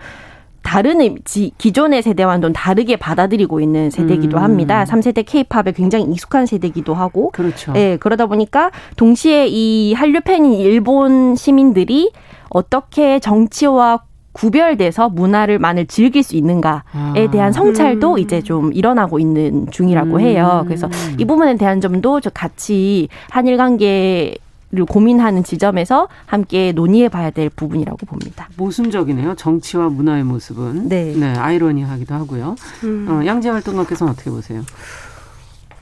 [0.62, 1.18] 다른
[1.58, 4.42] 기존의 세대와는 좀 다르게 받아들이고 있는 세대이기도 음.
[4.42, 4.84] 합니다.
[4.84, 7.30] 3세대 케이팝에 굉장히 익숙한 세대이기도 하고.
[7.32, 7.74] 그렇죠.
[7.76, 12.10] 예, 그러다 보니까 동시에 이 한류 팬인 일본 시민들이
[12.48, 14.00] 어떻게 정치와
[14.32, 17.30] 구별돼서 문화를 만을 즐길 수 있는가에 아.
[17.30, 18.18] 대한 성찰도 음.
[18.18, 20.20] 이제 좀 일어나고 있는 중이라고 음.
[20.20, 20.64] 해요.
[20.66, 24.34] 그래서 이 부분에 대한 점도 저 같이 한일 관계
[24.72, 28.48] 를 고민하는 지점에서 함께 논의해 봐야 될 부분이라고 봅니다.
[28.56, 29.36] 모순적이네요.
[29.36, 30.88] 정치와 문화의 모습은.
[30.88, 31.14] 네.
[31.16, 32.56] 네 아이러니하기도 하고요.
[32.82, 33.06] 음.
[33.08, 34.62] 어, 양재 활동가께서는 어떻게 보세요?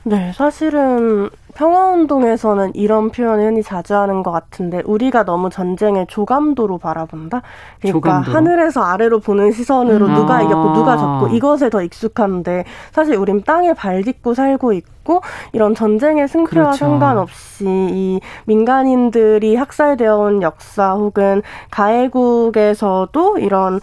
[0.03, 7.41] 네, 사실은 평화운동에서는 이런 표현을 흔히 자주 하는 것 같은데 우리가 너무 전쟁의 조감도로 바라본다.
[7.79, 8.31] 그러니까 조감도.
[8.31, 10.13] 하늘에서 아래로 보는 시선으로 음.
[10.13, 15.75] 누가 이겼고 누가 졌고 이것에 더 익숙한데 사실 우린 땅에 발 딛고 살고 있고 이런
[15.75, 16.77] 전쟁의 승패와 그렇죠.
[16.77, 23.79] 상관없이 이 민간인들이 학살되어 온 역사 혹은 가해국에서도 이런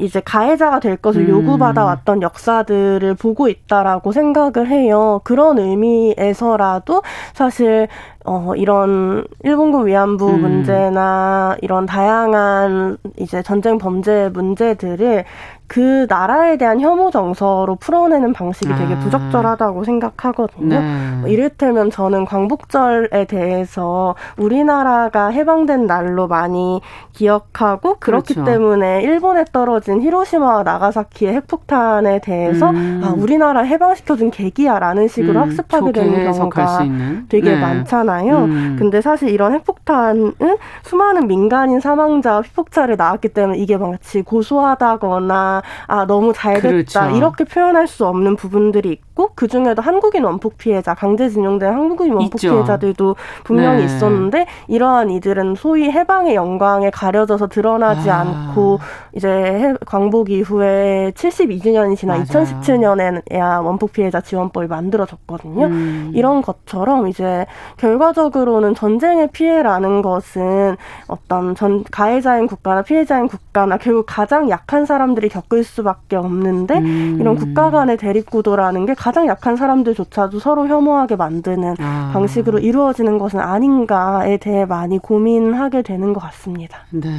[0.00, 1.28] 이제 가해자가 될 것을 음.
[1.28, 5.20] 요구받아 왔던 역사들을 보고 있다라고 생각을 해요.
[5.24, 7.02] 그런 의미에서라도
[7.34, 7.88] 사실
[8.24, 10.40] 어 이런 일본군 위안부 음.
[10.40, 15.24] 문제나 이런 다양한 이제 전쟁 범죄 문제들을
[15.70, 18.98] 그 나라에 대한 혐오 정서로 풀어내는 방식이 되게 아.
[18.98, 20.80] 부적절하다고 생각하거든요.
[20.80, 21.16] 네.
[21.20, 26.80] 뭐 이를테면 저는 광복절에 대해서 우리나라가 해방된 날로 많이
[27.12, 28.50] 기억하고 그렇기 그렇죠.
[28.50, 33.02] 때문에 일본에 떨어진 히로시마와 나가사키의 핵폭탄에 대해서 음.
[33.04, 35.50] 아, 우리나라 해방시켜준 계기야라는 식으로 음.
[35.50, 36.80] 학습하게 되는 경우가
[37.28, 37.60] 되게 네.
[37.60, 38.19] 많잖아요.
[38.28, 38.76] 음.
[38.78, 40.34] 근데 사실 이런 핵폭탄은
[40.82, 47.16] 수많은 민간인 사망자와 피폭자를 낳았기 때문에 이게 마치 고소하다거나 아 너무 잘 됐다 그렇죠.
[47.16, 52.54] 이렇게 표현할 수 없는 부분들이 있고 그 중에도 한국인 원폭 피해자 강제징용된 한국인 원폭 있죠.
[52.54, 53.84] 피해자들도 분명히 네.
[53.84, 58.20] 있었는데 이러한 이들은 소위 해방의 영광에 가려져서 드러나지 아.
[58.20, 58.78] 않고
[59.14, 62.44] 이제 광복 이후에 72주년이 지난 맞아요.
[62.46, 65.66] 2017년에야 원폭 피해자 지원법이 만들어졌거든요.
[65.66, 66.12] 음.
[66.14, 74.06] 이런 것처럼 이제 결 과적으로는 전쟁의 피해라는 것은 어떤 전 가해자인 국가나 피해자인 국가나 결국
[74.08, 77.18] 가장 약한 사람들이 겪 겪을 수밖에 없는데 음.
[77.20, 82.10] 이런 국가 간의 대립 구도라는 게 가장 약한 사람들조차도 서로 혐오하게 만드는 아.
[82.12, 86.78] 방식으로 이루어지는 것은 아닌가에 대해 많이 고민하게 되는 것 같습니다.
[86.90, 87.10] 네.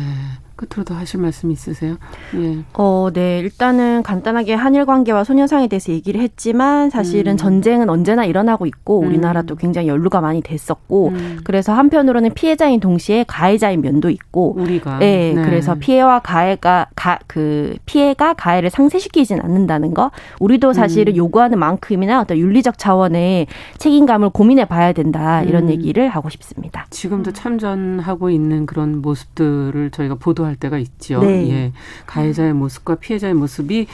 [0.61, 1.97] 끝으로 더 하실 말씀 있으세요?
[2.35, 2.59] 예.
[2.73, 3.39] 어, 네.
[3.39, 7.37] 일단은 간단하게 한일 관계와 소녀상에 대해서 얘기를 했지만 사실은 음.
[7.37, 9.07] 전쟁은 언제나 일어나고 있고 음.
[9.07, 11.39] 우리나라도 굉장히 연루가 많이 됐었고 음.
[11.43, 15.41] 그래서 한편으로는 피해자인 동시에 가해자인 면도 있고 우리가 네, 네.
[15.41, 21.17] 그래서 피해와 가해가 가, 그 피해가 가해를 상쇄시키진 않는다는 거 우리도 사실은 음.
[21.17, 23.47] 요구하는 만큼이나 어떤 윤리적 차원의
[23.79, 25.69] 책임감을 고민해 봐야 된다 이런 음.
[25.69, 26.85] 얘기를 하고 싶습니다.
[26.91, 31.21] 지금도 참전하고 있는 그런 모습들을 저희가 보도할 때가 있죠.
[31.21, 31.49] 네.
[31.51, 31.73] 예.
[32.05, 33.87] 가해자의 모습과 피해자의 모습이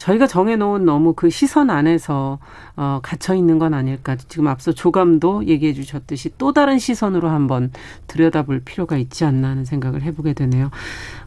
[0.00, 2.38] 저희가 정해놓은 너무 그 시선 안에서
[2.74, 4.16] 어, 갇혀 있는 건 아닐까.
[4.16, 7.70] 지금 앞서 조감도 얘기해 주셨듯이 또 다른 시선으로 한번
[8.06, 10.70] 들여다볼 필요가 있지 않나 하는 생각을 해보게 되네요.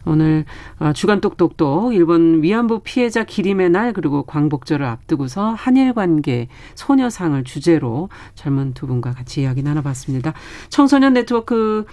[0.06, 0.44] 오늘
[0.78, 8.08] 어, 주간 똑똑똑 일본 위안부 피해자 기림의 날 그리고 광복절을 앞두고서 한일 관계 소녀상을 주제로
[8.34, 10.34] 젊은 두 분과 같이 이야기 나눠봤습니다.
[10.68, 11.84] 청소년 네트워크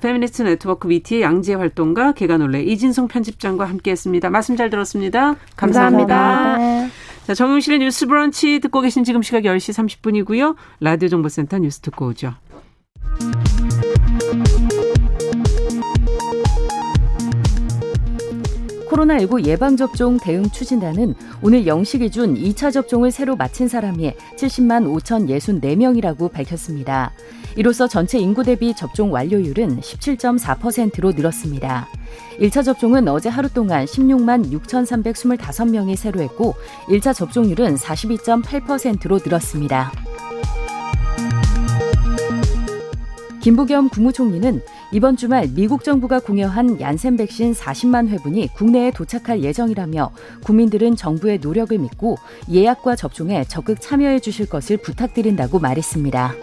[0.00, 4.30] 페미니스트 네트워크 위티의 양재 활동가 계간홀로 이진송 편집장과 함께했습니다.
[4.30, 5.36] 말씀 잘 들었습니다.
[5.56, 6.16] 감사합니다.
[6.16, 6.90] 감사합니다.
[7.26, 10.56] 자, 정용실의 뉴스 브런치 듣고 계신 지금 시각 10시 30분이고요.
[10.80, 12.34] 라디오 정보센터 뉴스 듣고 오죠.
[18.90, 27.12] 코로나19 예방접종 대응 추진단은 오늘 0시 기준 2차 접종을 새로 마친 사람이 70만 5,064명이라고 밝혔습니다.
[27.56, 31.88] 이로써 전체 인구 대비 접종 완료율은 17.4%로 늘었습니다.
[32.40, 36.54] 1차 접종은 어제 하루 동안 16만 6,325명이 새로 했고
[36.88, 39.92] 1차 접종률은 42.8%로 늘었습니다.
[43.40, 44.60] 김부겸 국무총리는
[44.92, 50.10] 이번 주말 미국 정부가 공여한 얀센 백신 40만 회분이 국내에 도착할 예정이라며
[50.42, 52.16] 국민들은 정부의 노력을 믿고
[52.50, 56.34] 예약과 접종에 적극 참여해 주실 것을 부탁드린다고 말했습니다.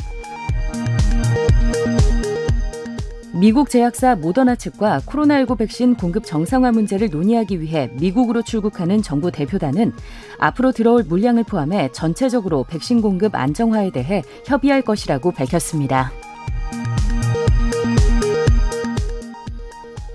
[3.33, 9.91] 미국 제약사 모더나 측과 코로나19 백신 공급 정상화 문제를 논의하기 위해 미국으로 출국하는 정부 대표단은
[10.39, 16.11] 앞으로 들어올 물량을 포함해 전체적으로 백신 공급 안정화에 대해 협의할 것이라고 밝혔습니다.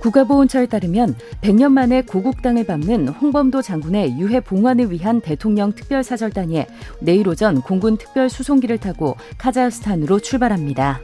[0.02, 6.64] 국가보훈처에 따르면 100년 만에 고국 땅을 밟는 홍범도 장군의 유해 봉환을 위한 대통령 특별사절단이
[7.00, 11.00] 내일 오전 공군 특별수송기를 타고 카자흐스탄으로 출발합니다.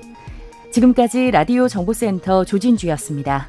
[0.72, 3.48] 지금까지 라디오 정보센터 조진주였습니다.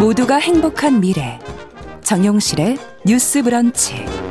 [0.00, 1.38] 모두가 행복한 미래
[2.02, 4.23] 정용실의 뉴스 브런치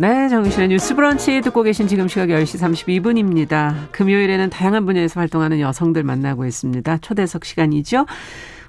[0.00, 3.90] 네, 정신의 뉴스 브런치 듣고 계신 지금 시각 10시 32분입니다.
[3.90, 6.98] 금요일에는 다양한 분야에서 활동하는 여성들 만나고 있습니다.
[6.98, 8.06] 초대석 시간이죠.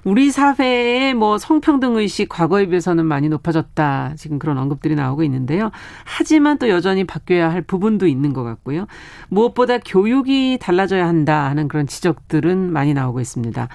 [0.02, 4.14] 우리 사회의 뭐 성평등 의식 과거에 비해서는 많이 높아졌다.
[4.16, 5.70] 지금 그런 언급들이 나오고 있는데요.
[6.02, 8.88] 하지만 또 여전히 바뀌어야 할 부분도 있는 것 같고요.
[9.28, 13.68] 무엇보다 교육이 달라져야 한다 하는 그런 지적들은 많이 나오고 있습니다.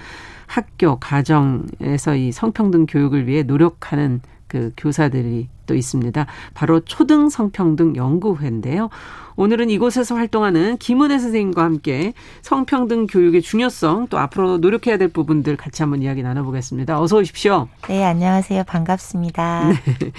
[0.46, 6.26] 학교, 가정에서 이 성평등 교육을 위해 노력하는 그 교사들이 또 있습니다.
[6.54, 8.88] 바로 초등 성평등 연구회인데요.
[9.36, 15.82] 오늘은 이곳에서 활동하는 김은혜 선생님과 함께 성평등 교육의 중요성 또 앞으로 노력해야 될 부분들 같이
[15.82, 17.00] 한번 이야기 나눠보겠습니다.
[17.00, 17.68] 어서 오십시오.
[17.88, 18.64] 네, 안녕하세요.
[18.64, 19.68] 반갑습니다.
[19.84, 20.12] 네.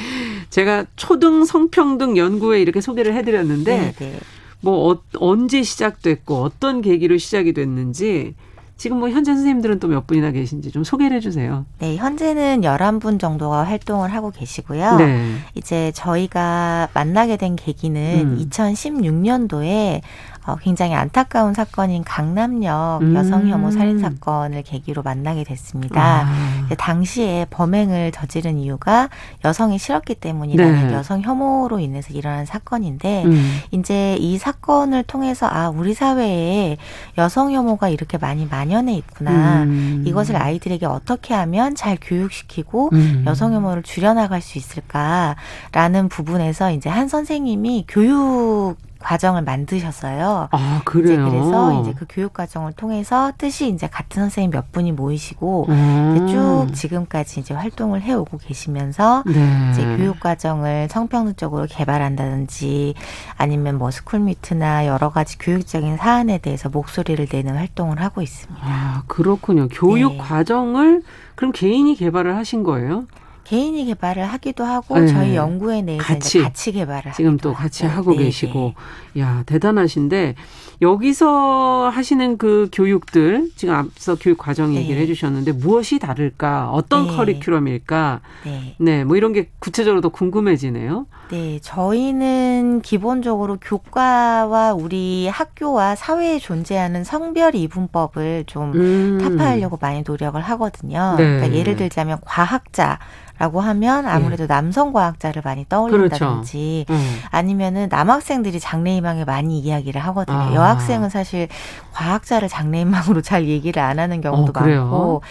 [0.51, 4.19] 제가 초등 성평등 연구회 이렇게 소개를 해드렸는데 네, 네.
[4.61, 8.35] 뭐 어, 언제 시작됐고 어떤 계기로 시작이 됐는지
[8.77, 11.65] 지금 뭐 현재 선생님들은 또 몇 분이나 계신지 좀 소개를 해주세요.
[11.79, 14.97] 네, 현재는 11분 정도가 활동을 하고 계시고요.
[14.97, 15.35] 네.
[15.55, 18.45] 이제 저희가 만나게 된 계기는 음.
[18.49, 20.01] 2016년도에
[20.47, 23.15] 어, 굉장히 안타까운 사건인 강남역 음.
[23.15, 26.25] 여성 혐오 살인 사건을 계기로 만나게 됐습니다.
[26.25, 26.75] 아.
[26.77, 29.09] 당시에 범행을 저지른 이유가
[29.43, 30.93] 여성이 싫었기 때문이라는 네.
[30.93, 33.59] 여성 혐오로 인해서 일어난 사건인데 음.
[33.71, 36.77] 이제 이 사건을 통해서 아 우리 사회에
[37.17, 39.63] 여성 혐오가 이렇게 많이 만연해 있구나.
[39.63, 40.03] 음.
[40.07, 43.23] 이것을 아이들에게 어떻게 하면 잘 교육시키고 음.
[43.27, 50.49] 여성 혐오를 줄여나갈 수 있을까라는 부분에서 이제 한 선생님이 교육 과정을 만드셨어요.
[50.51, 51.27] 아, 그래요?
[51.27, 56.27] 이제 그래서 이제 그 교육 과정을 통해서 뜻이 이제 같은 선생님 몇 분이 모이시고 음.
[56.27, 59.69] 쭉 지금까지 이제 활동을 해 오고 계시면서 네.
[59.71, 62.95] 이제 교육 과정을 성평등적으로 개발한다든지
[63.37, 68.61] 아니면 뭐 스쿨미트나 여러 가지 교육적인 사안에 대해서 목소리를 내는 활동을 하고 있습니다.
[68.63, 69.67] 아, 그렇군요.
[69.69, 70.17] 교육 네.
[70.17, 71.03] 과정을
[71.35, 73.05] 그럼 개인이 개발을 하신 거예요?
[73.47, 75.07] 개인이 개발을 하기도 하고 네.
[75.07, 78.73] 저희 연구회 내에서 같이, 같이 개발을 지금 또 같이 하고 네, 계시고
[79.13, 79.21] 네.
[79.21, 80.35] 야 대단하신데
[80.81, 84.81] 여기서 하시는 그 교육들 지금 앞서 교육 과정 네.
[84.81, 87.15] 얘기를 해주셨는데 무엇이 다를까 어떤 네.
[87.15, 88.75] 커리큘럼일까 네.
[88.79, 89.03] 네.
[89.05, 91.07] 뭐 이런 게 구체적으로 더 궁금해지네요.
[91.29, 99.17] 네 저희는 기본적으로 교과와 우리 학교와 사회에 존재하는 성별 이분법을 좀 음.
[99.21, 101.15] 타파하려고 많이 노력을 하거든요.
[101.17, 101.23] 네.
[101.23, 102.99] 그러니까 예를 들자면 과학자
[103.39, 104.47] 라고 하면 아무래도 예.
[104.47, 106.93] 남성 과학자를 많이 떠올린다든지 그렇죠.
[107.03, 107.19] 음.
[107.29, 110.37] 아니면은 남학생들이 장래희망에 많이 이야기를 하거든요.
[110.37, 110.53] 아.
[110.55, 111.47] 여학생은 사실
[111.93, 115.21] 과학자를 장래희망으로 잘 얘기를 안 하는 경우도 어, 많고.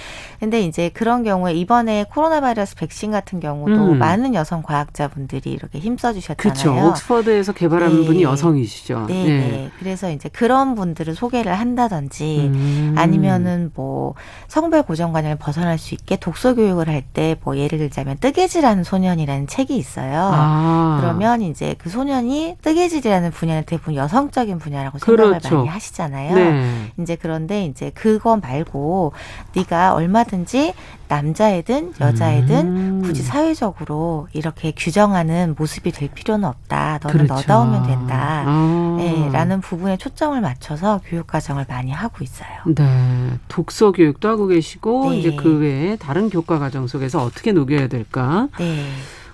[0.41, 3.99] 근데 이제 그런 경우에 이번에 코로나 바이러스 백신 같은 경우도 음.
[3.99, 6.37] 많은 여성 과학자분들이 이렇게 힘써 주셨잖아요.
[6.37, 6.89] 그렇죠.
[6.89, 8.07] 옥스퍼드에서 개발한 네.
[8.07, 9.07] 분이 여성이시죠.
[9.09, 9.29] 네, 네.
[9.29, 9.71] 네.
[9.79, 12.95] 그래서 이제 그런 분들을 소개를 한다든지 음.
[12.99, 14.15] 아니면은 뭐
[14.49, 19.47] 성별 고정관념을 벗어날 수 있게 독서 교육을 할 때 뭐 예를 들 자면 뜨개질하는 소년이라는
[19.47, 20.31] 책이 있어요.
[20.31, 20.99] 아.
[21.01, 25.57] 그러면 이제 그 소년이 뜨개질이라는 분야는 대부분 여성적인 분야라고 생각을 그렇죠.
[25.57, 26.35] 많이 하시잖아요.
[26.35, 26.93] 네.
[27.01, 29.15] 이제 그런데 이제 그거 말고
[29.55, 30.75] 네가 얼마든지
[31.09, 33.03] 남자애든 여자애든 음.
[33.03, 36.99] 굳이 사회적으로 이렇게 규정하는 모습이 될 필요는 없다.
[37.03, 37.35] 너는 그렇죠.
[37.35, 38.43] 너다우면 된다.
[38.47, 38.97] 아.
[38.99, 42.49] 네, 라는 부분에 초점을 맞춰서 교육 과정을 많이 하고 있어요.
[42.67, 43.39] 네.
[43.49, 45.19] 독서 교육도 하고 계시고 네.
[45.19, 48.49] 이제 그 외에 다른 교과 과정 속에서 어떻게 녹여 야 될까?
[48.59, 48.85] 네.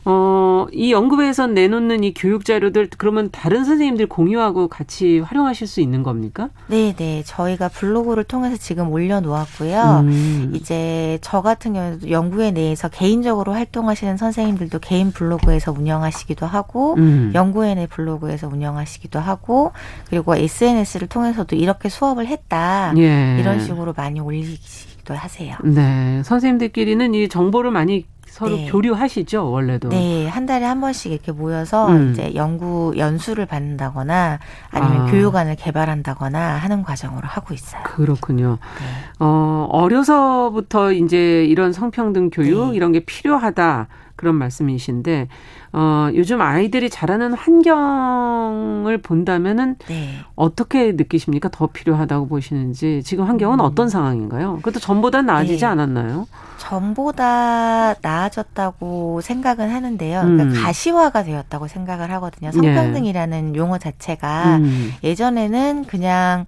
[0.05, 6.03] 어, 이 연구부에서 내놓는 이 교육 자료들 그러면 다른 선생님들 공유하고 같이 활용하실 수 있는
[6.03, 6.49] 겁니까?
[6.67, 7.23] 네, 네.
[7.25, 10.01] 저희가 블로그를 통해서 지금 올려 놓았고요.
[10.05, 10.53] 음.
[10.55, 17.31] 이제 저 같은 경우도 연구회 내에서 개인적으로 활동하시는 선생님들도 개인 블로그에서 운영하시기도 하고 음.
[17.33, 19.71] 연구회 내 블로그에서 운영하시기도 하고
[20.11, 22.93] 그리고 SNS를 통해서도 이렇게 수업을 했다.
[22.97, 23.39] 예.
[23.39, 25.57] 이런 식으로 많이 올리기도 하세요.
[25.63, 26.25] 네.
[26.25, 28.67] 선생님들끼리는 이 정보를 많이 서로 네.
[28.71, 29.91] 교류하시죠 원래도.
[29.91, 32.13] 네, 한 달에 한 번씩 이렇게 모여서 음.
[32.13, 34.39] 이제 연구 연수를 받는다거나
[34.71, 35.11] 아니면 아.
[35.11, 37.83] 교육안을 개발한다거나 하는 과정으로 하고 있어요.
[37.83, 38.57] 그렇군요.
[38.79, 38.87] 네.
[39.19, 42.77] 어 어려서부터 이제 이런 성평등 교육 네.
[42.77, 45.29] 이런 게 필요하다 그런 말씀이신데
[45.73, 50.15] 어, 요즘 아이들이 자라는 환경을 본다면은 네.
[50.35, 51.49] 어떻게 느끼십니까?
[51.51, 53.65] 더 필요하다고 보시는지 지금 환경은 음.
[53.65, 54.57] 어떤 상황인가요?
[54.57, 55.67] 그것도 전보다 나아지지 네.
[55.67, 56.27] 않았나요?
[56.59, 60.21] 전보다 나아졌다고 생각은 하는데요.
[60.21, 60.63] 그러니까 음.
[60.63, 62.53] 가시화가 되었다고 생각을 하거든요.
[62.53, 63.59] 성평등이라는 네.
[63.59, 64.93] 용어 자체가 음.
[65.03, 66.47] 예전에는 그냥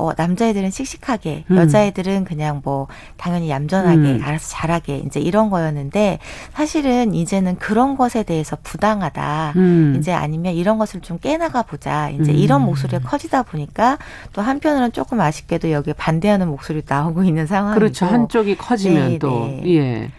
[0.00, 1.56] 어, 남자애들은 씩씩하게, 음.
[1.56, 4.20] 여자애들은 그냥 뭐, 당연히 얌전하게, 음.
[4.24, 6.18] 알아서 잘하게, 이제 이런 거였는데,
[6.54, 9.96] 사실은 이제는 그런 것에 대해서 부당하다, 음.
[9.98, 12.66] 이제 아니면 이런 것을 좀 깨나가 보자, 이제 이런 음.
[12.66, 13.98] 목소리가 커지다 보니까,
[14.32, 17.78] 또 한편으로는 조금 아쉽게도 여기에 반대하는 목소리 나오고 있는 상황이고.
[17.78, 18.06] 그렇죠.
[18.06, 19.62] 한쪽이 커지면 네, 또, 네.
[19.76, 20.10] 예.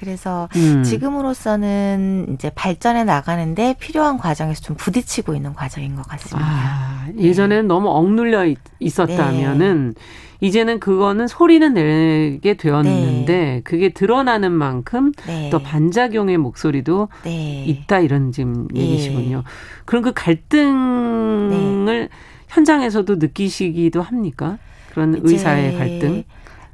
[0.00, 0.82] 그래서 음.
[0.82, 6.40] 지금으로서는 이제 발전해 나가는데 필요한 과정에서 좀 부딪히고 있는 과정인 것 같습니다.
[6.42, 7.68] 아, 예전에는 네.
[7.68, 10.00] 너무 억눌려 있었다면은 네.
[10.40, 13.60] 이제는 그거는 소리는 내게 되었는데 네.
[13.62, 15.50] 그게 드러나는 만큼 네.
[15.50, 17.64] 또 반작용의 목소리도 네.
[17.66, 18.80] 있다 이런 지금 네.
[18.80, 19.44] 얘기시군요.
[19.84, 22.08] 그럼 그 갈등을
[22.48, 24.56] 현장에서도 느끼시기도 합니까?
[24.92, 26.24] 그런 의사의 갈등?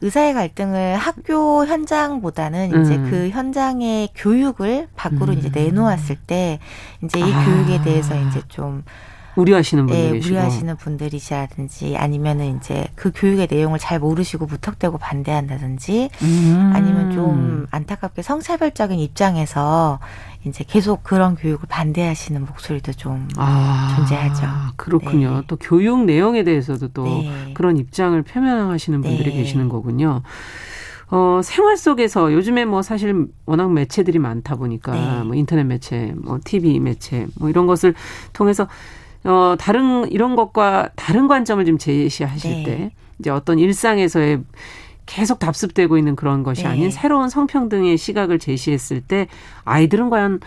[0.07, 2.83] 의사의 갈등을 학교 현장보다는 음.
[2.83, 5.39] 이제 그 현장의 교육을 밖으로 음.
[5.39, 6.61] 이제 내놓았을 때
[7.03, 7.45] 이제 이 아.
[7.45, 8.85] 교육에 대해서 이제 좀
[9.35, 16.73] 우려하시는 분들 네, 우려하시는 분들이시라든지 아니면은 이제 그 교육의 내용을 잘 모르시고 무턱대고 반대한다든지 음.
[16.75, 19.99] 아니면 좀 안타깝게 성차별적인 입장에서
[20.47, 24.47] 이제 계속 그런 교육을 반대하시는 목소리도 좀 아, 존재하죠.
[24.77, 25.41] 그렇군요.
[25.41, 25.43] 네.
[25.49, 27.53] 또 교육 내용에 대해서도 또 네.
[27.55, 29.37] 그런 입장을 표명하시는 분들이 네.
[29.39, 30.23] 계시는 거군요.
[31.11, 35.25] 어, 생활 속에서 요즘에 뭐 사실 워낙 매체들이 많다 보니까 네.
[35.25, 37.95] 뭐 인터넷 매체, 뭐 TV 매체, 뭐 이런 것을
[38.33, 38.69] 통해서
[39.25, 42.63] 어, 다른 이런 것과 다른 관점을 좀 제시하실 네.
[42.63, 44.43] 때 이제 어떤 일상에서의
[45.07, 46.69] 계속 답습되고 있는 그런 것이 네.
[46.69, 49.29] 아닌 새로운 성평등의 시각을 제시했을 때
[49.65, 50.41] 아이들은 과연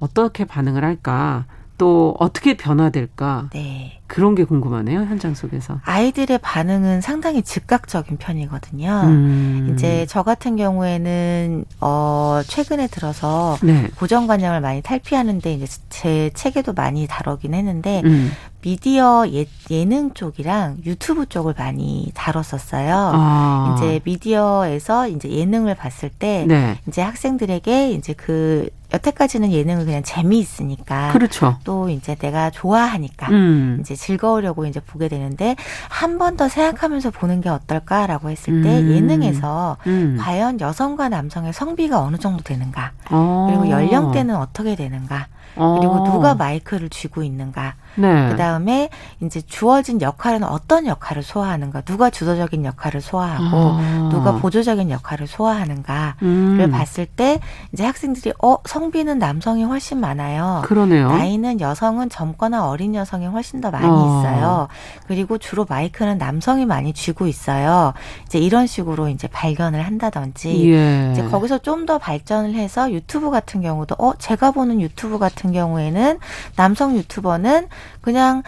[0.00, 1.46] 어떻게 반응을 할까?
[1.82, 3.50] 또 어떻게 변화될까?
[3.52, 3.98] 네.
[4.06, 9.00] 그런 게 궁금하네요 현장 속에서 아이들의 반응은 상당히 즉각적인 편이거든요.
[9.06, 9.72] 음.
[9.72, 13.88] 이제 저 같은 경우에는 어 최근에 들어서 네.
[13.96, 18.30] 고정관념을 많이 탈피하는데 이제 제 책에도 많이 다루긴 했는데 음.
[18.60, 23.10] 미디어 예, 예능 쪽이랑 유튜브 쪽을 많이 다뤘었어요.
[23.14, 23.74] 아.
[23.76, 26.78] 이제 미디어에서 이제 예능을 봤을 때 네.
[26.86, 31.56] 이제 학생들에게 이제 그 여태까지는 예능을 그냥 재미있으니까 그렇죠.
[31.64, 33.78] 또 이제 내가 좋아하니까 음.
[33.80, 35.56] 이제 즐거우려고 이제 보게 되는데
[35.88, 38.90] 한 번 더 생각하면서 보는 게 어떨까라고 했을 때 음.
[38.92, 40.16] 예능에서 음.
[40.20, 43.46] 과연 여성과 남성의 성비가 어느 정도 되는가 어.
[43.50, 46.04] 그리고 연령대는 어떻게 되는가 그리고 어.
[46.10, 47.74] 누가 마이크를 쥐고 있는가.
[47.96, 48.28] 네.
[48.30, 48.88] 그 다음에
[49.20, 54.08] 이제 주어진 역할은 어떤 역할을 소화하는가, 누가 주도적인 역할을 소화하고 아.
[54.12, 56.70] 누가 보조적인 역할을 소화하는가를 음.
[56.70, 57.40] 봤을 때
[57.72, 60.62] 이제 학생들이 어 성, 성비는 남성이 훨씬 많아요.
[60.64, 61.08] 그러네요.
[61.08, 64.20] 나이는 여성은 젊거나 어린 여성이 훨씬 더 많이 어.
[64.20, 64.68] 있어요.
[65.06, 67.92] 그리고 주로 마이크는 남성이 많이 쥐고 있어요.
[68.26, 71.12] 이제 이런 식으로 이제 발견을 한다든지 예.
[71.12, 76.20] 이제 거기서 좀 더 발전을 해서 유튜브 같은 경우도 어 제가 보는 유튜브 같은 경우에는
[76.54, 77.66] 남성 유튜버는
[78.00, 78.42] 그냥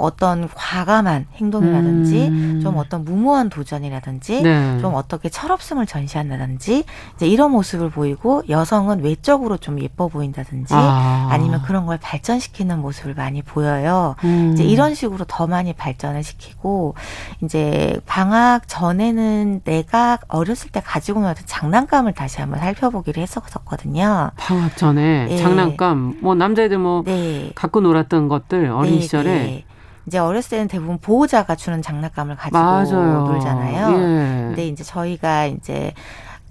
[0.00, 2.60] 어떤 과감한 행동이라든지 음.
[2.62, 4.78] 좀 어떤 무모한 도전이라든지 네.
[4.80, 6.84] 좀 어떻게 철없음을 전시한다든지
[7.16, 11.36] 이제 이런 모습을 보이고 여성은 외적으로 좀 예뻐 보인다든지 아.
[11.40, 14.14] 니면 그런 걸 발전시키는 모습을 많이 보여요.
[14.24, 14.52] 음.
[14.52, 16.94] 이제 이런 식으로 더 많이 발전을 시키고
[17.42, 24.30] 이제 방학 전에는 내가 어렸을 때 가지고 놀던 장난감을 다시 한번 살펴보기로 했었거든요.
[24.36, 25.38] 방학 전에 네.
[25.38, 27.52] 장난감 뭐 남자애들 뭐 네.
[27.54, 29.64] 갖고 놀았던 것들 어린 네, 시절에 네.
[30.10, 33.28] 이제 어렸을 때는 대부분 보호자가 주는 장난감을 가지고 맞아요.
[33.28, 33.92] 놀잖아요.
[33.92, 34.46] 예.
[34.48, 35.92] 근데 이제 저희가 이제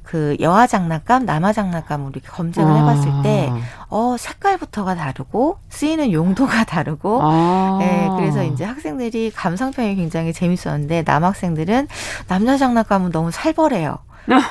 [0.01, 2.75] 그 여화 장난감, 남아 장난감을 이렇게 검색을 아.
[2.75, 3.51] 해봤을 때,
[3.89, 7.77] 어, 색깔부터가 다르고, 쓰이는 용도가 다르고, 아.
[7.81, 11.89] 네, 그래서 이제 학생들이 감상평이 굉장히 재밌었는데, 남학생들은
[12.29, 13.97] 남자 장난감은 너무 살벌해요.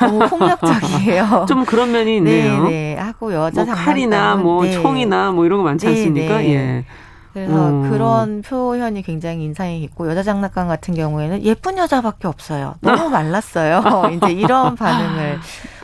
[0.00, 1.46] 너무 폭력적이에요.
[1.48, 2.64] 좀 그런 면이 있네요.
[2.64, 2.96] 네, 네.
[2.96, 4.72] 하고 여자 뭐 칼이나 뭐 네.
[4.72, 6.38] 총이나 뭐 이런 거 많지 네, 않습니까?
[6.38, 6.54] 네.
[6.54, 6.84] 예.
[7.32, 7.90] 그래서 음.
[7.90, 12.74] 그런 표현이 굉장히 인상이 깊고 여자 장난감 같은 경우에는 예쁜 여자밖에 없어요.
[12.80, 13.82] 너무 말랐어요.
[14.16, 15.38] 이제 이런 반응을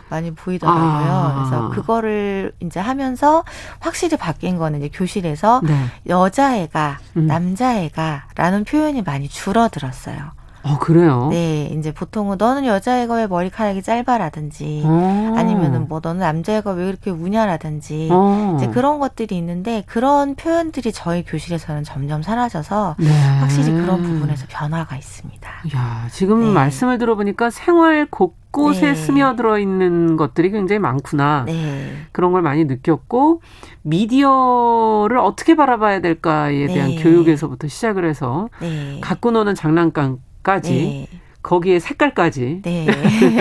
[0.08, 0.82] 많이 보이더라고요.
[0.84, 1.34] 아.
[1.34, 3.44] 그래서 그거를 이제 하면서
[3.80, 5.74] 확실히 바뀐 거는 이제 교실에서 네.
[6.08, 7.26] 여자애가 음.
[7.26, 10.32] 남자애가라는 표현이 많이 줄어들었어요.
[10.64, 11.28] 어, 그래요?
[11.30, 15.34] 네, 이제 보통은 너는 여자애가 왜 머리카락이 짧아라든지 어.
[15.36, 18.56] 아니면은 뭐 너는 남자애가 왜 이렇게 우냐라든지 어.
[18.56, 23.06] 이제 그런 것들이 있는데 그런 표현들이 저희 교실에서는 점점 사라져서 네.
[23.40, 25.50] 확실히 그런 부분에서 변화가 있습니다.
[25.76, 26.52] 야, 지금 네.
[26.52, 28.94] 말씀을 들어보니까 생활 곳곳에 네.
[28.94, 31.44] 스며들어 있는 것들이 굉장히 많구나.
[31.46, 31.92] 네.
[32.12, 33.42] 그런 걸 많이 느꼈고
[33.82, 37.02] 미디어를 어떻게 바라봐야 될까에 대한 네.
[37.02, 38.98] 교육에서부터 시작을 해서 네.
[39.02, 40.72] 갖고 노는 장난감 까지
[41.10, 41.18] 네.
[41.42, 42.62] 거기에 색깔까지.
[42.62, 42.86] 네.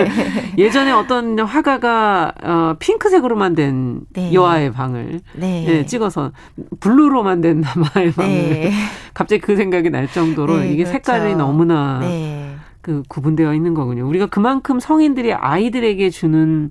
[0.58, 4.32] 예전에 어떤 화가가 어, 핑크색으로만 된 네.
[4.34, 5.64] 여아의 방을 네.
[5.66, 6.32] 네, 찍어서
[6.80, 8.72] 블루로만 된 남아의 방을 네.
[9.14, 10.92] 갑자기 그 생각이 날 정도로 네, 이게 그렇죠.
[10.92, 12.56] 색깔이 너무나 네.
[12.82, 14.06] 그 구분되어 있는 거군요.
[14.06, 16.70] 우리가 그만큼 성인들이 아이들에게 주는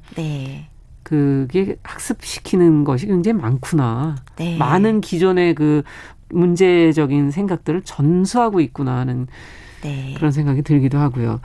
[1.01, 4.15] 그게 학습시키는 것이 굉장히 많구나.
[4.59, 5.81] 많은 기존의 그
[6.29, 9.27] 문제적인 생각들을 전수하고 있구나 하는
[9.83, 10.13] 네.
[10.15, 11.41] 그런 생각이 들기도 하고요.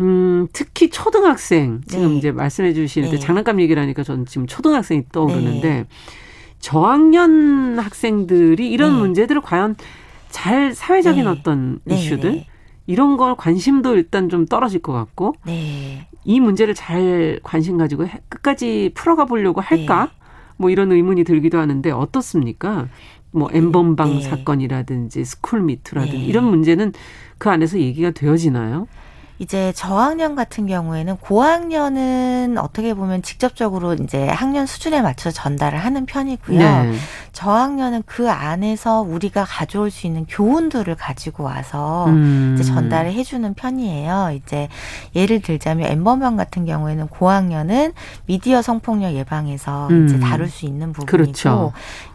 [0.00, 2.16] 음, 특히 초등학생 지금 네.
[2.16, 3.18] 이제 말씀해 주실 때 네.
[3.18, 5.86] 장난감 얘기를 하니까 저는 지금 초등학생이 떠오르는데 네.
[6.58, 8.98] 저학년 학생들이 이런 네.
[9.00, 9.76] 문제들을 과연
[10.30, 12.44] 잘 사회적인 어떤 이슈들
[12.86, 15.34] 이런 걸 관심도 일단 좀 떨어질 것 같고
[16.24, 20.10] 이 문제를 잘 관심 가지고 끝까지 풀어가 보려고 할까?
[20.56, 22.88] 뭐 이런 의문이 들기도 하는데 어떻습니까?
[23.32, 24.20] 뭐 엠번방 네.
[24.20, 26.24] 사건이라든지 스쿨미투라든지 네.
[26.24, 26.92] 이런 문제는
[27.38, 28.86] 그 안에서 얘기가 되어지나요?
[29.42, 36.58] 이제 저학년 같은 경우에는 고학년은 어떻게 보면 직접적으로 이제 학년 수준에 맞춰서 전달을 하는 편이고요.
[36.58, 36.94] 네.
[37.32, 42.54] 저학년은 그 안에서 우리가 가져올 수 있는 교훈들을 가지고 와서 음.
[42.54, 44.30] 이제 전달을 해주는 편이에요.
[44.36, 44.68] 이제
[45.16, 47.94] 예를 들자면 엠버방 같은 경우에는 고학년은
[48.26, 50.06] 미디어 성폭력 예방에서 음.
[50.06, 51.72] 이제 다룰 수 있는 부분이고 그렇죠.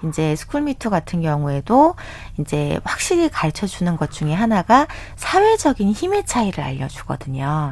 [0.08, 1.96] 이제 스쿨미투 같은 경우에도
[2.40, 7.17] 이제 확실히 가르쳐 주는 것 중에 하나가 사회적인 힘의 차이를 알려주거든요.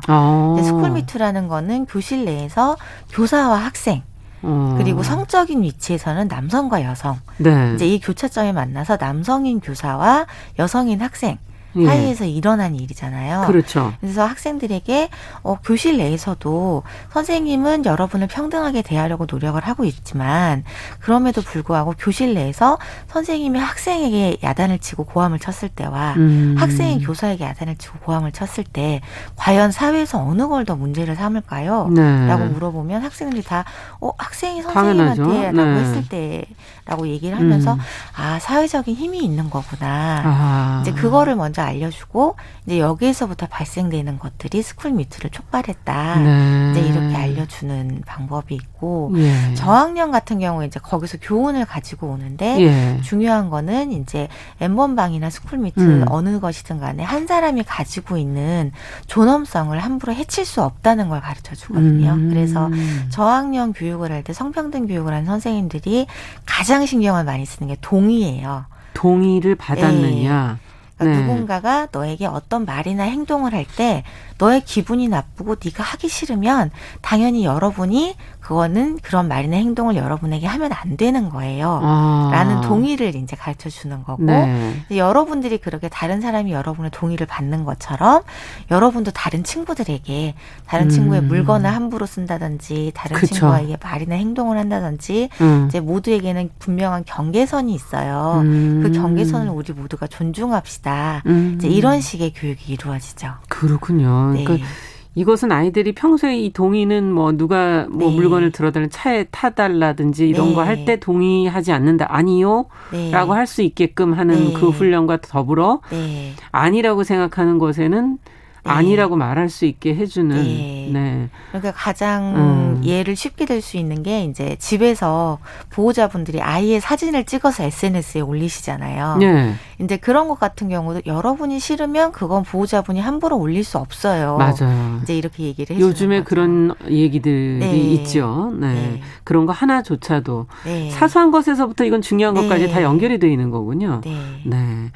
[0.08, 0.58] 어.
[0.64, 2.76] 스쿨미투라는 거는 교실 내에서
[3.12, 4.04] 교사와 학생
[4.41, 4.76] 어.
[4.78, 7.18] 그리고 성적인 위치에서는 남성과 여성.
[7.38, 7.74] 네.
[7.76, 10.28] 이제 이 교차점에 만나서 남성인 교사와
[10.60, 11.38] 여성인 학생
[11.78, 11.86] 예.
[11.86, 13.46] 사이에서 일어난 일이잖아요.
[13.48, 13.94] 그렇죠.
[14.02, 15.10] 그래서 학생들에게
[15.44, 20.64] 어, 교실 내에서도 선생님은 여러분을 평등하게 대하려고 노력을 하고 있지만
[21.00, 26.56] 그럼에도 불구하고 교실 내에서 선생님이 학생에게 야단을 치고 고함을 쳤을 때와 음.
[26.58, 29.02] 학생이 교사에게 야단을 치고 고함을 쳤을 때
[29.36, 31.90] 과연 사회에서 어느 걸 더 문제를 삼을까요?
[31.94, 32.26] 네.
[32.28, 33.66] 라고 물어보면 학생들이 다
[34.02, 35.80] 어, 학생이 선생님한테 라고 네.
[35.80, 36.46] 했을 때
[36.86, 37.80] 라고 얘기를 하면서 음.
[38.16, 40.22] 아 사회적인 힘이 있는 거구나.
[40.24, 40.80] 아.
[40.82, 46.16] 이제 그거를 먼저 알려주고 이제 여기에서부터 발생되는 것들이 스쿨 미투를 촉발했다.
[46.20, 46.72] 네.
[46.72, 49.54] 이제 이렇게 알려주는 방법이 있고 예.
[49.56, 53.02] 저학년 같은 경우에 이제 거기서 교훈을 가지고 오는데 예.
[53.02, 54.28] 중요한 거는 이제
[54.62, 56.06] N번방이나 스쿨 미투 음.
[56.10, 58.72] 어느 것이든 간에 한 사람이 가지고 있는
[59.08, 62.12] 존엄성을 함부로 해칠 수 없다는 걸 가르쳐 주거든요.
[62.14, 62.30] 음.
[62.30, 62.70] 그래서
[63.10, 66.08] 저학년 교육을 할 때 성평등 교육을 한 선생님들이
[66.46, 68.66] 가장 가장 신경을 많이 쓰는 게 동의예요.
[68.96, 70.60] 동의를 받았느냐.
[70.98, 71.26] 그러니까 네.
[71.26, 74.04] 누군가가 너에게 어떤 말이나 행동을 할 때
[74.40, 76.72] 너의 기분이 나쁘고 네가 하기 싫으면
[77.02, 78.16] 당연히 여러분이
[78.46, 81.80] 그거는 그런 말이나 행동을 여러분에게 하면 안 되는 거예요.
[81.82, 82.30] 아.
[82.32, 84.86] 라는 동의를 이제 가르쳐 주는 거고 네.
[84.91, 88.22] 여러분들이 그렇게 다른 사람이 여러분의 동의를 받는 것처럼
[88.70, 90.36] 여러분도 다른 친구들에게
[90.68, 90.89] 다른 음.
[90.91, 93.34] 친구의 물건을 함부로 쓴다든지 다른 그쵸.
[93.34, 95.66] 친구에게 말이나 행동을 한다든지 음.
[95.68, 98.41] 이제 모두에게는 분명한 경계선이 있어요.
[98.43, 98.82] 음.
[98.84, 101.24] 그 경계선을 우리 모두가 존중합시다.
[101.26, 101.56] 음.
[101.56, 103.34] 이제 이런 식의 교육이 이루어지죠.
[103.50, 104.34] 그렇군요.
[104.34, 104.43] 네.
[104.43, 104.68] 그러니까
[105.16, 108.16] 이것은 아이들이 평소에 이 동의는 뭐 누가 뭐 네.
[108.16, 110.55] 물건을 들어달라는 차에 타달라든지 이런 네.
[110.55, 113.11] 거할 때 동의하지 않는다 아니요 네.
[113.11, 114.53] 라고 할수 있게끔 하는 네.
[114.53, 116.34] 그 훈련과 더불어 네.
[116.51, 118.35] 아니라고 생각하는 것에는 네.
[118.66, 120.36] 아니라고 말할 수 있게 해주는.
[120.43, 120.89] 네.
[120.93, 121.30] 네.
[121.51, 122.82] 그러니까 가장 음.
[122.86, 125.39] 예를 쉽게 들 수 있는 게 이제 집에서
[125.72, 129.18] 보호자분들이 아이의 사진을 찍어서 SNS에 올리시잖아요.
[129.18, 129.53] 네.
[129.82, 134.38] 이제 그런 것 같은 경우도 여러분이 싫으면 그건 보호자분이 함부로 올릴 수 없어요.
[134.38, 134.99] 맞아요.
[135.03, 136.30] 이제 이렇게 얘기를 해주는 요즘에 거죠.
[136.30, 137.78] 그런 얘기들이 네.
[137.93, 138.53] 있죠.
[138.59, 138.74] 네.
[138.74, 139.01] 네.
[139.24, 140.91] 그런 거 하나조차도 네.
[140.91, 144.01] 사소한 것에서부터 이건 중요한 것까지 다 연결이 되어 있는 거군요.
[144.03, 144.91] 네.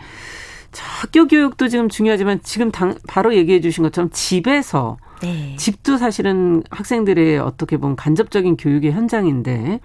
[0.78, 5.56] 학교 교육도 지금 중요하지만 지금 당, 바로 얘기해 주신 것처럼 집에서 네.
[5.58, 9.80] 집도 사실은 학생들의 어떻게 보면 간접적인 교육의 현장인데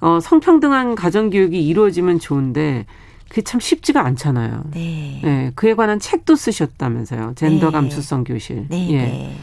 [0.00, 2.86] 어, 성평등한 가정 교육이 이루어지면 좋은데
[3.28, 4.64] 그게 참 쉽지가 않잖아요.
[4.72, 5.20] 네.
[5.22, 5.52] 네.
[5.54, 7.34] 그에 관한 책도 쓰셨다면서요.
[7.36, 7.72] 젠더 네.
[7.72, 8.66] 감수성 교실.
[8.68, 8.90] 네.
[8.90, 8.96] 예.
[9.02, 9.36] 네.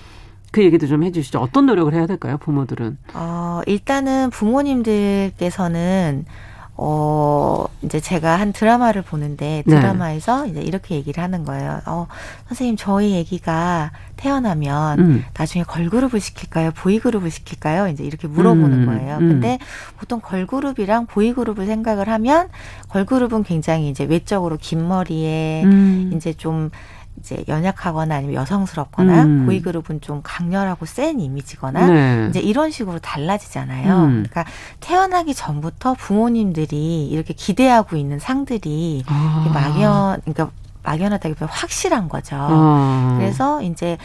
[0.52, 1.40] 그 얘기도 좀 해주시죠.
[1.40, 2.98] 어떤 노력을 해야 될까요, 부모들은?
[3.14, 6.26] 어, 일단은 부모님들께서는
[6.78, 9.76] 어, 이제 제가 한 드라마를 보는데 네.
[9.76, 10.50] 드라마에서 네.
[10.50, 11.82] 이제 이렇게 얘기를 하는 거예요.
[11.86, 12.08] 어,
[12.48, 15.26] 선생님, 저희 애기가 태어나면 음.
[15.38, 16.72] 나중에 걸그룹을 시킬까요?
[16.72, 17.88] 보이그룹을 시킬까요?
[17.88, 18.86] 이제 이렇게 물어보는 음.
[18.88, 19.18] 거예요.
[19.18, 19.30] 음.
[19.30, 19.60] 근데
[19.98, 22.50] 보통 걸그룹이랑 보이그룹을 생각을 하면
[22.90, 26.12] 걸그룹은 굉장히 이제 외적으로 긴 머리에 음.
[26.14, 26.72] 이제 좀
[27.20, 29.46] 이제 연약하거나 아니면 여성스럽거나 음.
[29.46, 32.28] 보이 그룹은 좀 강렬하고 센 이미지거나 네.
[32.30, 33.96] 이제 이런 식으로 달라지잖아요.
[33.96, 34.10] 음.
[34.30, 34.46] 그러니까
[34.80, 39.50] 태어나기 전부터 부모님들이 이렇게 기대하고 있는 상들이 아.
[39.54, 40.52] 막연 그러니까
[40.84, 42.36] 막연하다기보다 확실한 거죠.
[42.38, 43.16] 아.
[43.18, 43.98] 그래서 이제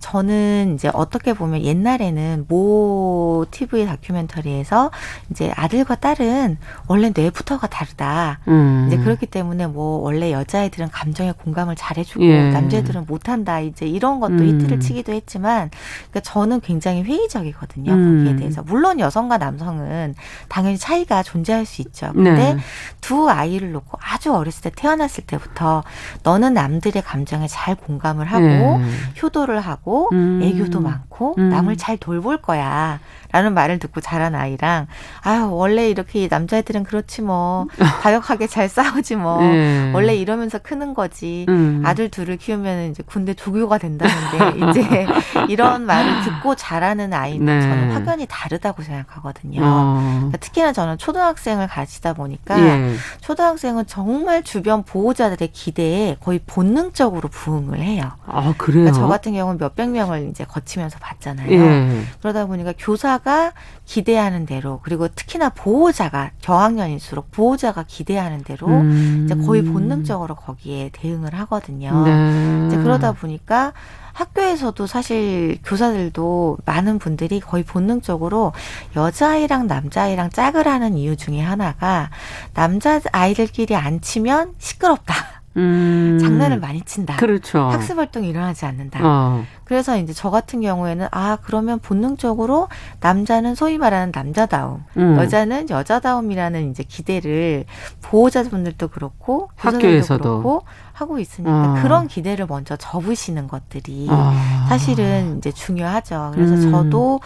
[0.00, 4.90] 저는 이제 어떻게 보면 옛날에는 모 TV 다큐멘터리에서
[5.30, 8.40] 이제 아들과 딸은 원래 뇌부터가 다르다.
[8.48, 8.84] 음.
[8.86, 12.50] 이제 그렇기 때문에 뭐 원래 여자애들은 감정에 공감을 잘해주고 예.
[12.50, 13.60] 남자애들은 못한다.
[13.60, 14.60] 이제 이런 것도 음.
[14.60, 15.70] 히트를 치기도 했지만
[16.10, 17.92] 그러니까 저는 굉장히 회의적이거든요.
[17.92, 18.24] 음.
[18.24, 20.14] 거기에 대해서 물론 여성과 남성은
[20.48, 22.12] 당연히 차이가 존재할 수 있죠.
[22.14, 22.56] 근데 네.
[23.00, 25.82] 두 아이를 놓고 아주 어렸을 때 태어났을 때부터
[26.22, 28.80] 너는 남들의 감정에 잘 공감을 하고 예.
[29.22, 30.40] 효도를 하고 하고 음.
[30.42, 31.48] 애교도 많고 음.
[31.48, 33.00] 남을 잘 돌볼 거야.
[33.30, 34.86] 라는 말을 듣고 자란 아이랑
[35.20, 37.66] 아유 원래 이렇게 남자애들은 그렇지 뭐
[38.02, 39.92] 다역하게 잘 싸우지 뭐 네.
[39.92, 41.82] 원래 이러면서 크는 거지 음.
[41.84, 45.06] 아들 둘을 키우면 이제 군대 조교가 된다는데 이제
[45.48, 47.60] 이런 말을 듣고 자라는 아이는 네.
[47.60, 49.60] 저는 확연히 다르다고 생각하거든요.
[49.62, 50.14] 어.
[50.16, 52.94] 그러니까 특히나 저는 초등학생을 가지다 보니까 예.
[53.20, 58.10] 초등학생은 정말 주변 보호자들의 기대에 거의 본능적으로 부응을 해요.
[58.26, 58.84] 아 그래요?
[58.84, 61.50] 그러니까 저 같은 경우는 몇백 명을 이제 거치면서 봤잖아요.
[61.50, 62.02] 예.
[62.20, 63.52] 그러다 보니까 교사 보호자가
[63.84, 69.22] 기대하는 대로 그리고 특히나 보호자가 저학년일수록 보호자가 기대하는 대로 음.
[69.24, 72.04] 이제 거의 본능적으로 거기에 대응을 하거든요.
[72.04, 72.66] 네.
[72.66, 73.72] 이제 그러다 보니까
[74.12, 78.52] 학교에서도 사실 교사들도 많은 분들이 거의 본능적으로
[78.96, 82.10] 여자아이랑 남자아이랑 짝을 하는 이유 중에 하나가
[82.54, 85.37] 남자 아이들끼리 안 치면 시끄럽다.
[85.58, 86.18] 음.
[86.20, 87.16] 장난을 많이 친다.
[87.16, 87.58] 그렇죠.
[87.58, 89.00] 학습 활동이 일어나지 않는다.
[89.02, 89.44] 어.
[89.64, 92.68] 그래서 이제 저 같은 경우에는 아 그러면 본능적으로
[93.00, 95.16] 남자는 소위 말하는 남자다움, 음.
[95.18, 97.64] 여자는 여자다움이라는 이제 기대를
[98.02, 101.82] 보호자분들도 그렇고 학교에서도 그렇고 하고 있으니까 어.
[101.82, 104.32] 그런 기대를 먼저 접으시는 것들이 어.
[104.68, 106.32] 사실은 이제 중요하죠.
[106.34, 106.70] 그래서 음.
[106.70, 107.20] 저도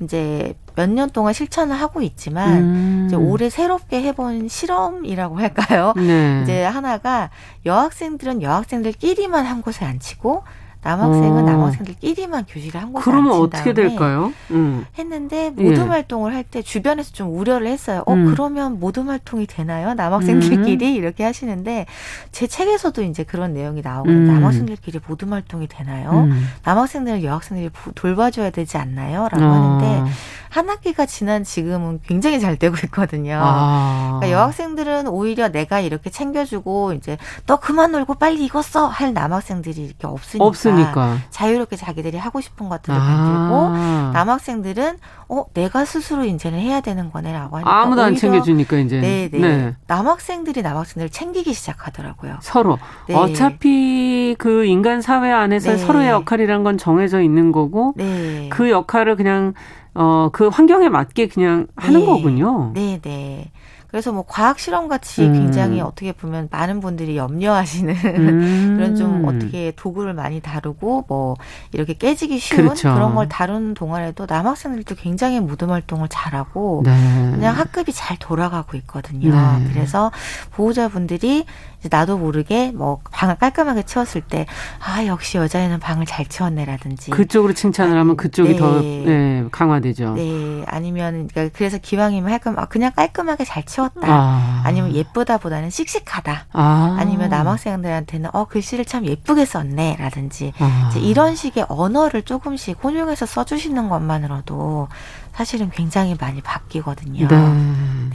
[0.00, 3.04] 이제 몇 년 동안 실천을 하고 있지만 음.
[3.06, 5.94] 이제 올해 새롭게 해본 실험이라고 할까요?
[5.96, 6.40] 네.
[6.42, 7.30] 이제 하나가
[7.64, 10.42] 여학생들은 여학생들끼리만 한 곳에 앉히고
[10.82, 11.42] 남학생은 어.
[11.42, 14.32] 남학생들끼리만 교실을 한 곳에 그러면 어떻게 될까요?
[14.52, 14.84] 음.
[14.96, 15.88] 했는데 모둠 예.
[15.88, 18.04] 활동을 할 때 주변에서 좀 우려를 했어요.
[18.06, 18.26] 어 음.
[18.30, 19.94] 그러면 모둠 활동이 되나요?
[19.94, 20.94] 남학생들끼리 음.
[20.94, 21.86] 이렇게 하시는데
[22.30, 24.16] 제 책에서도 이제 그런 내용이 나오거든요.
[24.16, 24.26] 음.
[24.34, 26.10] 남학생들끼리 모둠 활동이 되나요?
[26.30, 26.46] 음.
[26.64, 29.28] 남학생들은 여학생들이 돌봐줘야 되지 않나요?
[29.32, 29.48] 라고 어.
[29.48, 30.10] 하는데
[30.56, 33.38] 한 학기가 지난 지금은 굉장히 잘 되고 있거든요.
[33.42, 34.18] 아.
[34.20, 39.84] 그러니까 여학생들은 오히려 내가 이렇게 챙겨주고 이제 너 그만 놀고 빨리 이거 써 할 남학생들이
[39.84, 41.18] 이렇게 없으니까, 없으니까.
[41.30, 43.02] 자유롭게 자기들이 하고 싶은 것들을 아.
[43.04, 44.98] 만들고 남학생들은
[45.28, 49.38] 어 내가 스스로 이제는 해야 되는 거네라고 하니까 아무도 안 챙겨주니까 이제 네네 네.
[49.38, 49.74] 네.
[49.88, 52.38] 남학생들이 남학생들을 챙기기 시작하더라고요.
[52.42, 53.14] 서로 네.
[53.14, 55.76] 어차피 그 인간 사회 안에서 네.
[55.78, 58.48] 서로의 역할이란 건 정해져 있는 거고 네.
[58.50, 59.54] 그 역할을 그냥
[59.94, 62.06] 어 그 환경에 맞게 그냥 하는 네.
[62.06, 62.72] 거군요.
[62.74, 63.50] 네네.
[63.96, 65.32] 그래서 뭐 과학 실험 같이 음.
[65.32, 68.74] 굉장히 어떻게 보면 많은 분들이 염려하시는 음.
[68.76, 71.34] 그런 좀 어떻게 도구를 많이 다루고 뭐
[71.72, 72.92] 이렇게 깨지기 쉬운 그렇죠.
[72.92, 76.90] 그런 걸 다루는 동안에도 남학생들도 굉장히 무덤 활동을 잘하고 네.
[77.30, 79.30] 그냥 학급이 잘 돌아가고 있거든요.
[79.30, 79.66] 네.
[79.72, 80.12] 그래서
[80.50, 81.46] 보호자분들이
[81.90, 84.46] 나도 모르게 뭐 방을 깔끔하게 치웠을 때
[84.80, 88.56] 아 역시 여자애는 방을 잘 치웠네라든지 그쪽으로 칭찬을 하면 그쪽이 네.
[88.56, 90.14] 더 네, 강화되죠.
[90.14, 94.00] 네 아니면 그러니까 그래서 기왕이면 할거 아, 그냥 깔끔하게 잘 치웠다.
[94.04, 94.70] 아.
[94.70, 96.46] 니면 예쁘다보다는 씩씩하다.
[96.52, 97.04] 아.
[97.06, 100.90] 니면 남학생들한테는 어 글씨를 참 예쁘게 썼네라든지 아.
[100.96, 104.88] 이런 식의 언어를 조금씩 혼용해서 써주시는 것만으로도
[105.32, 107.28] 사실은 굉장히 많이 바뀌거든요.
[107.28, 108.05] 네.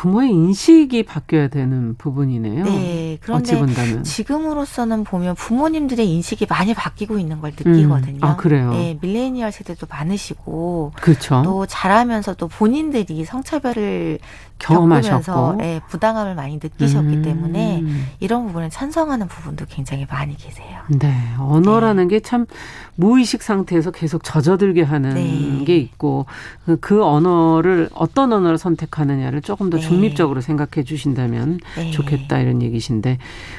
[0.00, 0.02] 네.
[0.02, 2.64] 부모의 인식이 바뀌어야 되는 부분이네요.
[2.64, 3.18] 네.
[3.20, 8.16] 그런데 지금으로서는 보면 부모님들의 인식이 많이 바뀌고 있는 걸 느끼거든요.
[8.16, 8.24] 음.
[8.24, 8.70] 아, 그래요?
[8.70, 8.98] 네.
[9.00, 11.42] 밀레니얼 세대도 많으시고 그렇죠.
[11.44, 14.20] 또 자라면서도 본인들이 성차별을
[14.60, 17.22] 경험하셨고 예, 부당함을 많이 느끼셨기 음.
[17.22, 17.82] 때문에
[18.20, 20.80] 이런 부분을 찬성하는 부분도 굉장히 많이 계세요.
[20.88, 22.16] 네, 언어라는 네.
[22.16, 22.46] 게참
[22.94, 25.64] 무의식 상태에서 계속 젖어들게 하는 네.
[25.64, 26.26] 게 있고
[26.66, 29.82] 그, 그, 언어를 어떤 언어를 선택하느냐를 조금 더 네.
[29.90, 31.90] 중립적으로 생각해 주신다면 네.
[31.90, 33.18] 좋겠다 이런 얘기신데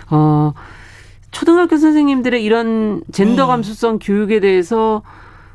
[0.09, 0.53] 어
[1.31, 3.47] 초등학교 선생님들의 이런 젠더 네.
[3.47, 5.01] 감수성 교육에 대해서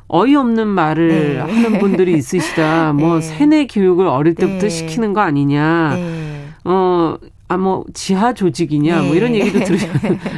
[0.07, 1.37] 어이없는 말을 네.
[1.39, 2.93] 하는 분들이 있으시다.
[2.93, 3.21] 뭐 네.
[3.21, 4.69] 세뇌 교육을 어릴 때부터 네.
[4.69, 5.95] 시키는 거 아니냐.
[5.95, 6.47] 네.
[6.63, 7.15] 어,
[7.49, 9.39] 아, 뭐, 지하 조직이냐, 뭐 이런 네.
[9.39, 9.89] 얘기도 들으셨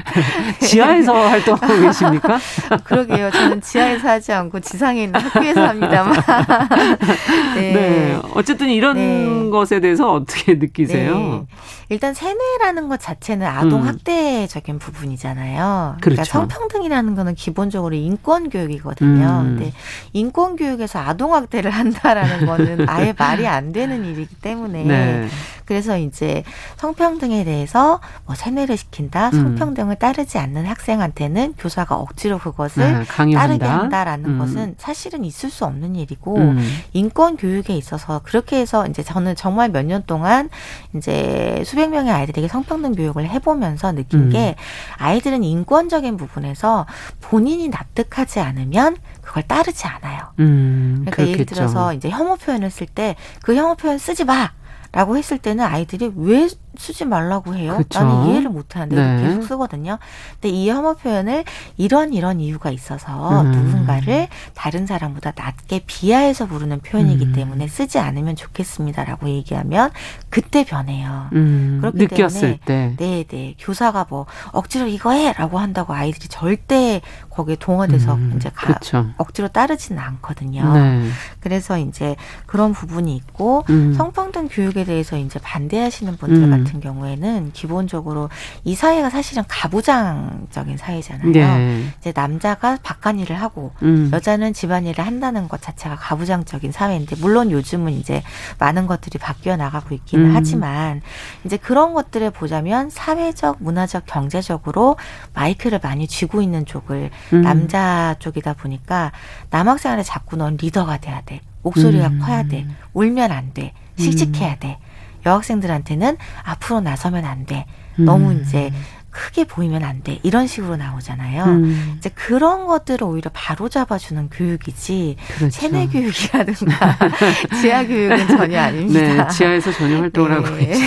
[0.62, 2.40] 지하에서 활동하고 계십니까?
[2.84, 3.32] 그러게요.
[3.32, 6.14] 저는 지하에서 하지 않고 지상에 있는 학교에서 합니다만.
[7.56, 7.72] 네.
[7.74, 8.20] 네.
[8.36, 11.48] 어쨌든 이런 것에 대해서 어떻게 느끼세요?
[11.90, 13.88] 일단 세뇌라는 것 자체는 아동 음.
[13.88, 14.80] 학대적인 음.
[14.80, 15.98] 부분이잖아요.
[16.00, 16.32] 그러니까 그렇죠.
[16.32, 19.44] 성평등이라는 거는 기본적으로 인권 교육이거든요.
[19.44, 19.58] 음.
[19.58, 19.74] 근데
[20.14, 25.28] 인권 교육에서 아동 학대를 한다라는 거는 아예 말이 안 되는 일이기 때문에 네.
[25.70, 26.44] 그래서 이제
[26.78, 29.56] 성평등에 대해서 뭐 세뇌를 시킨다, 음.
[29.58, 34.40] 성평등을 따르지 않는 학생한테는 교사가 억지로 그것을 네, 따르게 한다라는 음.
[34.40, 36.58] 것은 사실은 있을 수 없는 일이고 음.
[36.94, 40.50] 인권 교육에 있어서 그렇게 해서 이제 저는 정말 몇 년 동안
[40.96, 44.30] 이제 수 수백 명의 아이들에게 성평등 교육을 해보면서 느낀 음.
[44.32, 44.56] 게
[44.98, 46.88] 아이들은 인권적인 부분에서
[47.22, 50.20] 본인이 납득하지 않으면 그걸 따르지 않아요.
[50.40, 51.34] 음, 그러니까 그렇겠죠.
[51.34, 54.52] 예를 들어서 이제 혐오 표현을 쓸 때 그 혐오 표현 쓰지 마.
[54.92, 56.48] 라고 했을 때는 아이들이 왜
[56.78, 57.76] 쓰지 말라고 해요?
[57.78, 58.00] 그쵸?
[58.00, 59.24] 나는 이해를 못하는데 네.
[59.24, 59.98] 계속 쓰거든요.
[60.34, 61.44] 근데 이 혐오 표현을
[61.78, 63.52] 이런 이런 이유가 있어서 음.
[63.52, 67.34] 누군가를 다른 사람보다 낮게 비하해서 부르는 표현이기 음.
[67.34, 69.92] 때문에 쓰지 않으면 좋겠습니다라고 얘기하면
[70.30, 71.30] 그때 변해요.
[71.34, 71.78] 음.
[71.82, 73.26] 그렇기 느꼈을 때문에 때.
[73.30, 78.34] 네네 교사가 뭐 억지로 이거 해라고 한다고 아이들이 절대 거기에 동화돼서 음.
[78.36, 78.80] 이제 가,
[79.18, 80.74] 억지로 따르지는 않거든요.
[80.74, 81.10] 네.
[81.40, 82.16] 그래서 이제
[82.46, 83.94] 그런 부분이 있고 음.
[83.94, 86.50] 성평등 교육에 대해서 이제 반대하시는 분들 음.
[86.50, 88.30] 같은 같은 경우에는 기본적으로
[88.64, 91.32] 이 사회가 사실은 가부장적인 사회잖아요.
[91.32, 91.84] 네.
[92.00, 94.10] 이제 남자가 바깥 일을 하고 음.
[94.14, 98.24] 여자는 집안 일을 한다는 것 자체가 가부장적인 사회인데 물론 요즘은 이제
[98.58, 100.36] 많은 것들이 바뀌어 나가고 있기는 음.
[100.36, 101.02] 하지만
[101.46, 104.98] 이제 그런 것들을 보자면 사회적, 문화적, 경제적으로
[105.34, 107.42] 마이크를 많이 쥐고 있는 쪽을 음.
[107.42, 109.12] 남자 쪽이다 보니까
[109.50, 111.42] 남학생한테 자꾸 넌 리더가 돼야 돼.
[111.62, 112.20] 목소리가 음.
[112.20, 112.66] 커야 돼.
[112.94, 113.74] 울면 안 돼.
[113.98, 114.78] 씩씩해야 돼.
[115.26, 117.66] 여학생들한테는 앞으로 나서면 안 돼.
[117.98, 118.42] 너무 음.
[118.42, 118.72] 이제
[119.12, 120.20] 크게 보이면 안 돼.
[120.24, 121.44] 이런 식으로 나오잖아요.
[121.46, 121.96] 음.
[121.98, 125.60] 이제 그런 것들을 오히려 바로 잡아주는 교육이지 그렇죠.
[125.62, 126.98] 세뇌 교육이라든가
[127.62, 129.24] 지하 교육은 전혀 아닙니다.
[129.24, 130.36] 네, 지하에서 전혀 활동을 네.
[130.36, 130.84] 하고 있지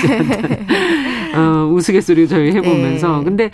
[1.34, 3.18] 어, 우스갯소리 저희 해보면서.
[3.18, 3.24] 네.
[3.24, 3.50] 근데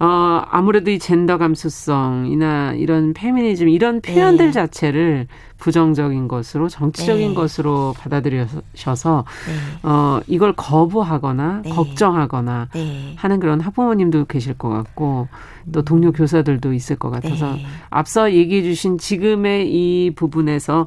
[0.00, 4.52] 어, 아무래도 이 젠더 감수성이나 이런 페미니즘 이런 표현들 네.
[4.52, 5.26] 자체를
[5.58, 7.34] 부정적인 것으로 정치적인 네.
[7.34, 9.88] 것으로 받아들여셔서 네.
[9.88, 11.70] 어, 이걸 거부하거나 네.
[11.70, 13.14] 걱정하거나 네.
[13.16, 15.28] 하는 그런 학부모님도 계실 것 같고
[15.70, 17.66] 또 동료 교사들도 있을 것 같아서 네.
[17.90, 20.86] 앞서 얘기해 주신 지금의 이 부분에서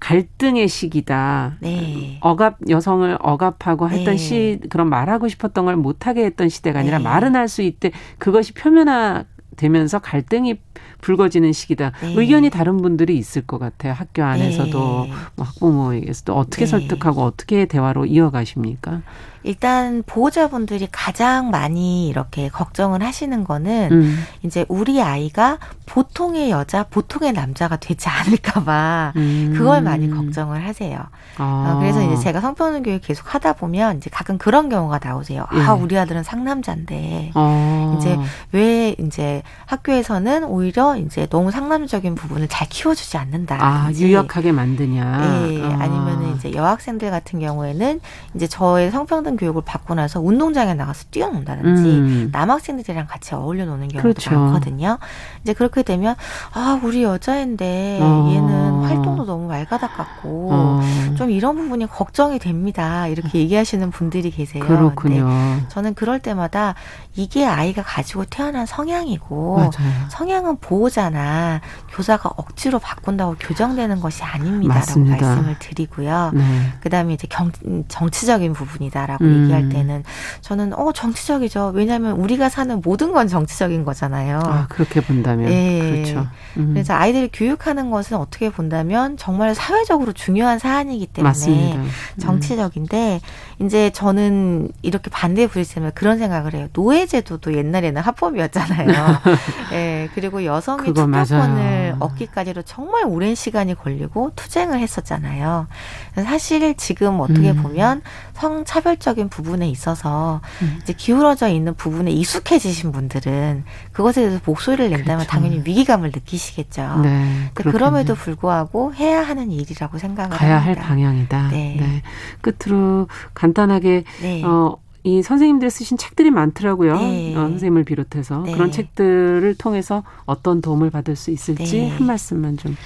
[0.00, 1.56] 갈등의 시기다.
[1.60, 2.18] 네.
[2.20, 4.16] 억압 여성을 억압하고 했던 네.
[4.16, 7.04] 시 그런 말하고 싶었던 걸 못하게 했던 시대가 아니라 네.
[7.04, 9.24] 말은 할 수 있대 그것이 표면화
[9.56, 10.60] 되면서 갈등이
[11.00, 11.92] 불거지는 시기다.
[12.00, 12.14] 네.
[12.16, 13.92] 의견이 다른 분들이 있을 것 같아요.
[13.92, 15.12] 학교 안에서도 네.
[15.36, 16.70] 뭐 학부모에게서도 어떻게 네.
[16.70, 19.02] 설득하고 어떻게 대화로 이어가십니까?
[19.48, 24.24] 일단 보호자분들이 가장 많이 이렇게 걱정을 하시는 거는 음.
[24.42, 29.54] 이제 우리 아이가 보통의 여자, 보통의 남자가 되지 않을까봐 음.
[29.56, 30.98] 그걸 많이 걱정을 하세요.
[31.38, 31.72] 아.
[31.72, 35.46] 어, 그래서 이제 제가 성평등 교육 계속 하다 보면 이제 가끔 그런 경우가 나오세요.
[35.48, 35.62] 아, 예.
[35.62, 37.96] 아, 우리 아들은 상남자인데 아.
[37.96, 38.18] 이제
[38.52, 43.56] 왜 이제 학교에서는 오히려 이제 너무 상남적인 부분을 잘 키워주지 않는다.
[43.58, 45.04] 아, 유력하게 만드냐.
[45.52, 45.78] 예, 아.
[45.80, 48.00] 아니면은 이제 여학생들 같은 경우에는
[48.34, 52.28] 이제 저의 성평등 교육을 받고 나서 운동장에 나가서 뛰어논다든지 음.
[52.32, 54.30] 남학생들이랑 같이 어울려 노는 경우도 그렇죠.
[54.30, 54.98] 많거든요.
[55.42, 56.14] 이제 그렇게 되면
[56.52, 58.28] 아, 우리 여자인데 어.
[58.30, 60.80] 얘는 활동도 너무 말가닥 같고 어.
[61.16, 63.06] 좀 이런 부분이 걱정이 됩니다.
[63.06, 64.64] 이렇게 얘기하시는 분들이 계세요.
[64.66, 65.28] 그렇군요.
[65.68, 66.74] 저는 그럴 때마다
[67.18, 70.08] 이게 아이가 가지고 태어난 성향이고 맞아요.
[70.08, 71.60] 성향은 보호자나
[71.90, 75.26] 교사가 억지로 바꾼다고 교정되는 것이 아닙니다라고 맞습니다.
[75.26, 76.30] 말씀을 드리고요.
[76.32, 76.72] 네.
[76.80, 77.50] 그다음에 이제 경,
[77.88, 79.42] 정치적인 부분이다라고 음.
[79.42, 80.04] 얘기할 때는
[80.42, 81.72] 저는 어 정치적이죠.
[81.74, 84.40] 왜냐하면 우리가 사는 모든 건 정치적인 거잖아요.
[84.44, 85.80] 아 그렇게 본다면 네.
[85.80, 86.28] 그렇죠.
[86.56, 86.70] 음.
[86.74, 91.78] 그래서 아이들을 교육하는 것은 어떻게 본다면 정말 사회적으로 중요한 사안이기 때문에 맞습니다.
[91.78, 91.88] 음.
[92.20, 93.20] 정치적인데
[93.60, 93.66] 음.
[93.66, 96.68] 이제 저는 이렇게 반대에 부딪히면 그런 생각을 해요.
[96.74, 98.88] 노예 제도도 옛날에는 합법이었잖아요.
[99.72, 99.98] 예.
[99.98, 105.66] 네, 그리고 여성이 투표권을 얻기까지로 정말 오랜 시간이 걸리고 투쟁을 했었잖아요.
[106.14, 107.62] 사실 지금 어떻게 음.
[107.62, 108.02] 보면
[108.34, 110.78] 성차별적인 부분에 있어서 음.
[110.82, 115.30] 이제 기울어져 있는 부분에 익숙해지신 분들은 그것에 대해서 목소리를 낸다면 그렇죠.
[115.30, 117.00] 당연히 위기감을 느끼시겠죠.
[117.02, 120.82] 네, 그럼에도 불구하고 해야 하는 일이라고 생각을 가야 합니다.
[120.82, 121.48] 할 방향이다.
[121.48, 121.76] 네.
[121.78, 122.02] 네.
[122.40, 124.44] 끝으로 간단하게 네.
[124.44, 124.76] 어,
[125.08, 126.98] 이 선생님들 쓰신 책들이 많더라고요.
[126.98, 127.34] 네.
[127.34, 128.52] 어, 선생님을 비롯해서 네.
[128.52, 131.88] 그런 책들을 통해서 어떤 도움을 받을 수 있을지 네.
[131.88, 132.76] 한 말씀만 좀.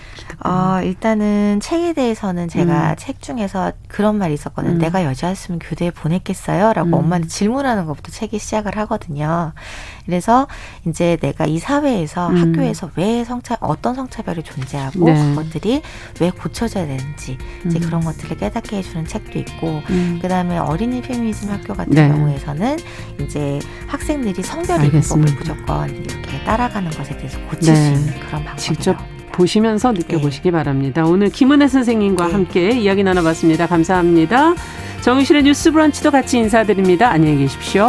[0.44, 2.96] 어, 일단은 책에 대해서는 제가 음.
[2.96, 4.74] 책 중에서 그런 말이 있었거든요.
[4.74, 4.78] 음.
[4.78, 6.94] 내가 여자였으면 교대에 보냈겠어요?라고 음.
[6.94, 9.52] 엄마한테 질문하는 것부터 책이 시작을 하거든요.
[10.06, 10.46] 그래서
[10.86, 12.36] 이제 내가 이 사회에서 음.
[12.36, 15.14] 학교에서 왜 성차 어떤 성차별이 존재하고 네.
[15.14, 15.82] 그것들이
[16.20, 17.80] 왜 고쳐져야 되는지 이제 음.
[17.80, 20.18] 그런 것들을 깨닫게 해주는 책도 있고 음.
[20.20, 22.08] 그다음에 어린이 페미니즘 학교 같은 네.
[22.08, 22.78] 경우에서는
[23.20, 27.94] 이제 학생들이 성별 인법을 무조건 이렇게 따라가는 것에 대해서 고칠 네.
[27.94, 28.96] 수 있는 그런 방법이 직접
[29.32, 30.52] 보시면서 느껴보시기 네.
[30.52, 31.04] 바랍니다.
[31.04, 32.32] 오늘 김은혜 선생님과 네.
[32.32, 33.66] 함께 이야기 나눠봤습니다.
[33.66, 34.54] 감사합니다.
[35.00, 37.10] 정유실의 뉴스 브런치도 같이 인사드립니다.
[37.10, 37.86] 안녕히 계십시오.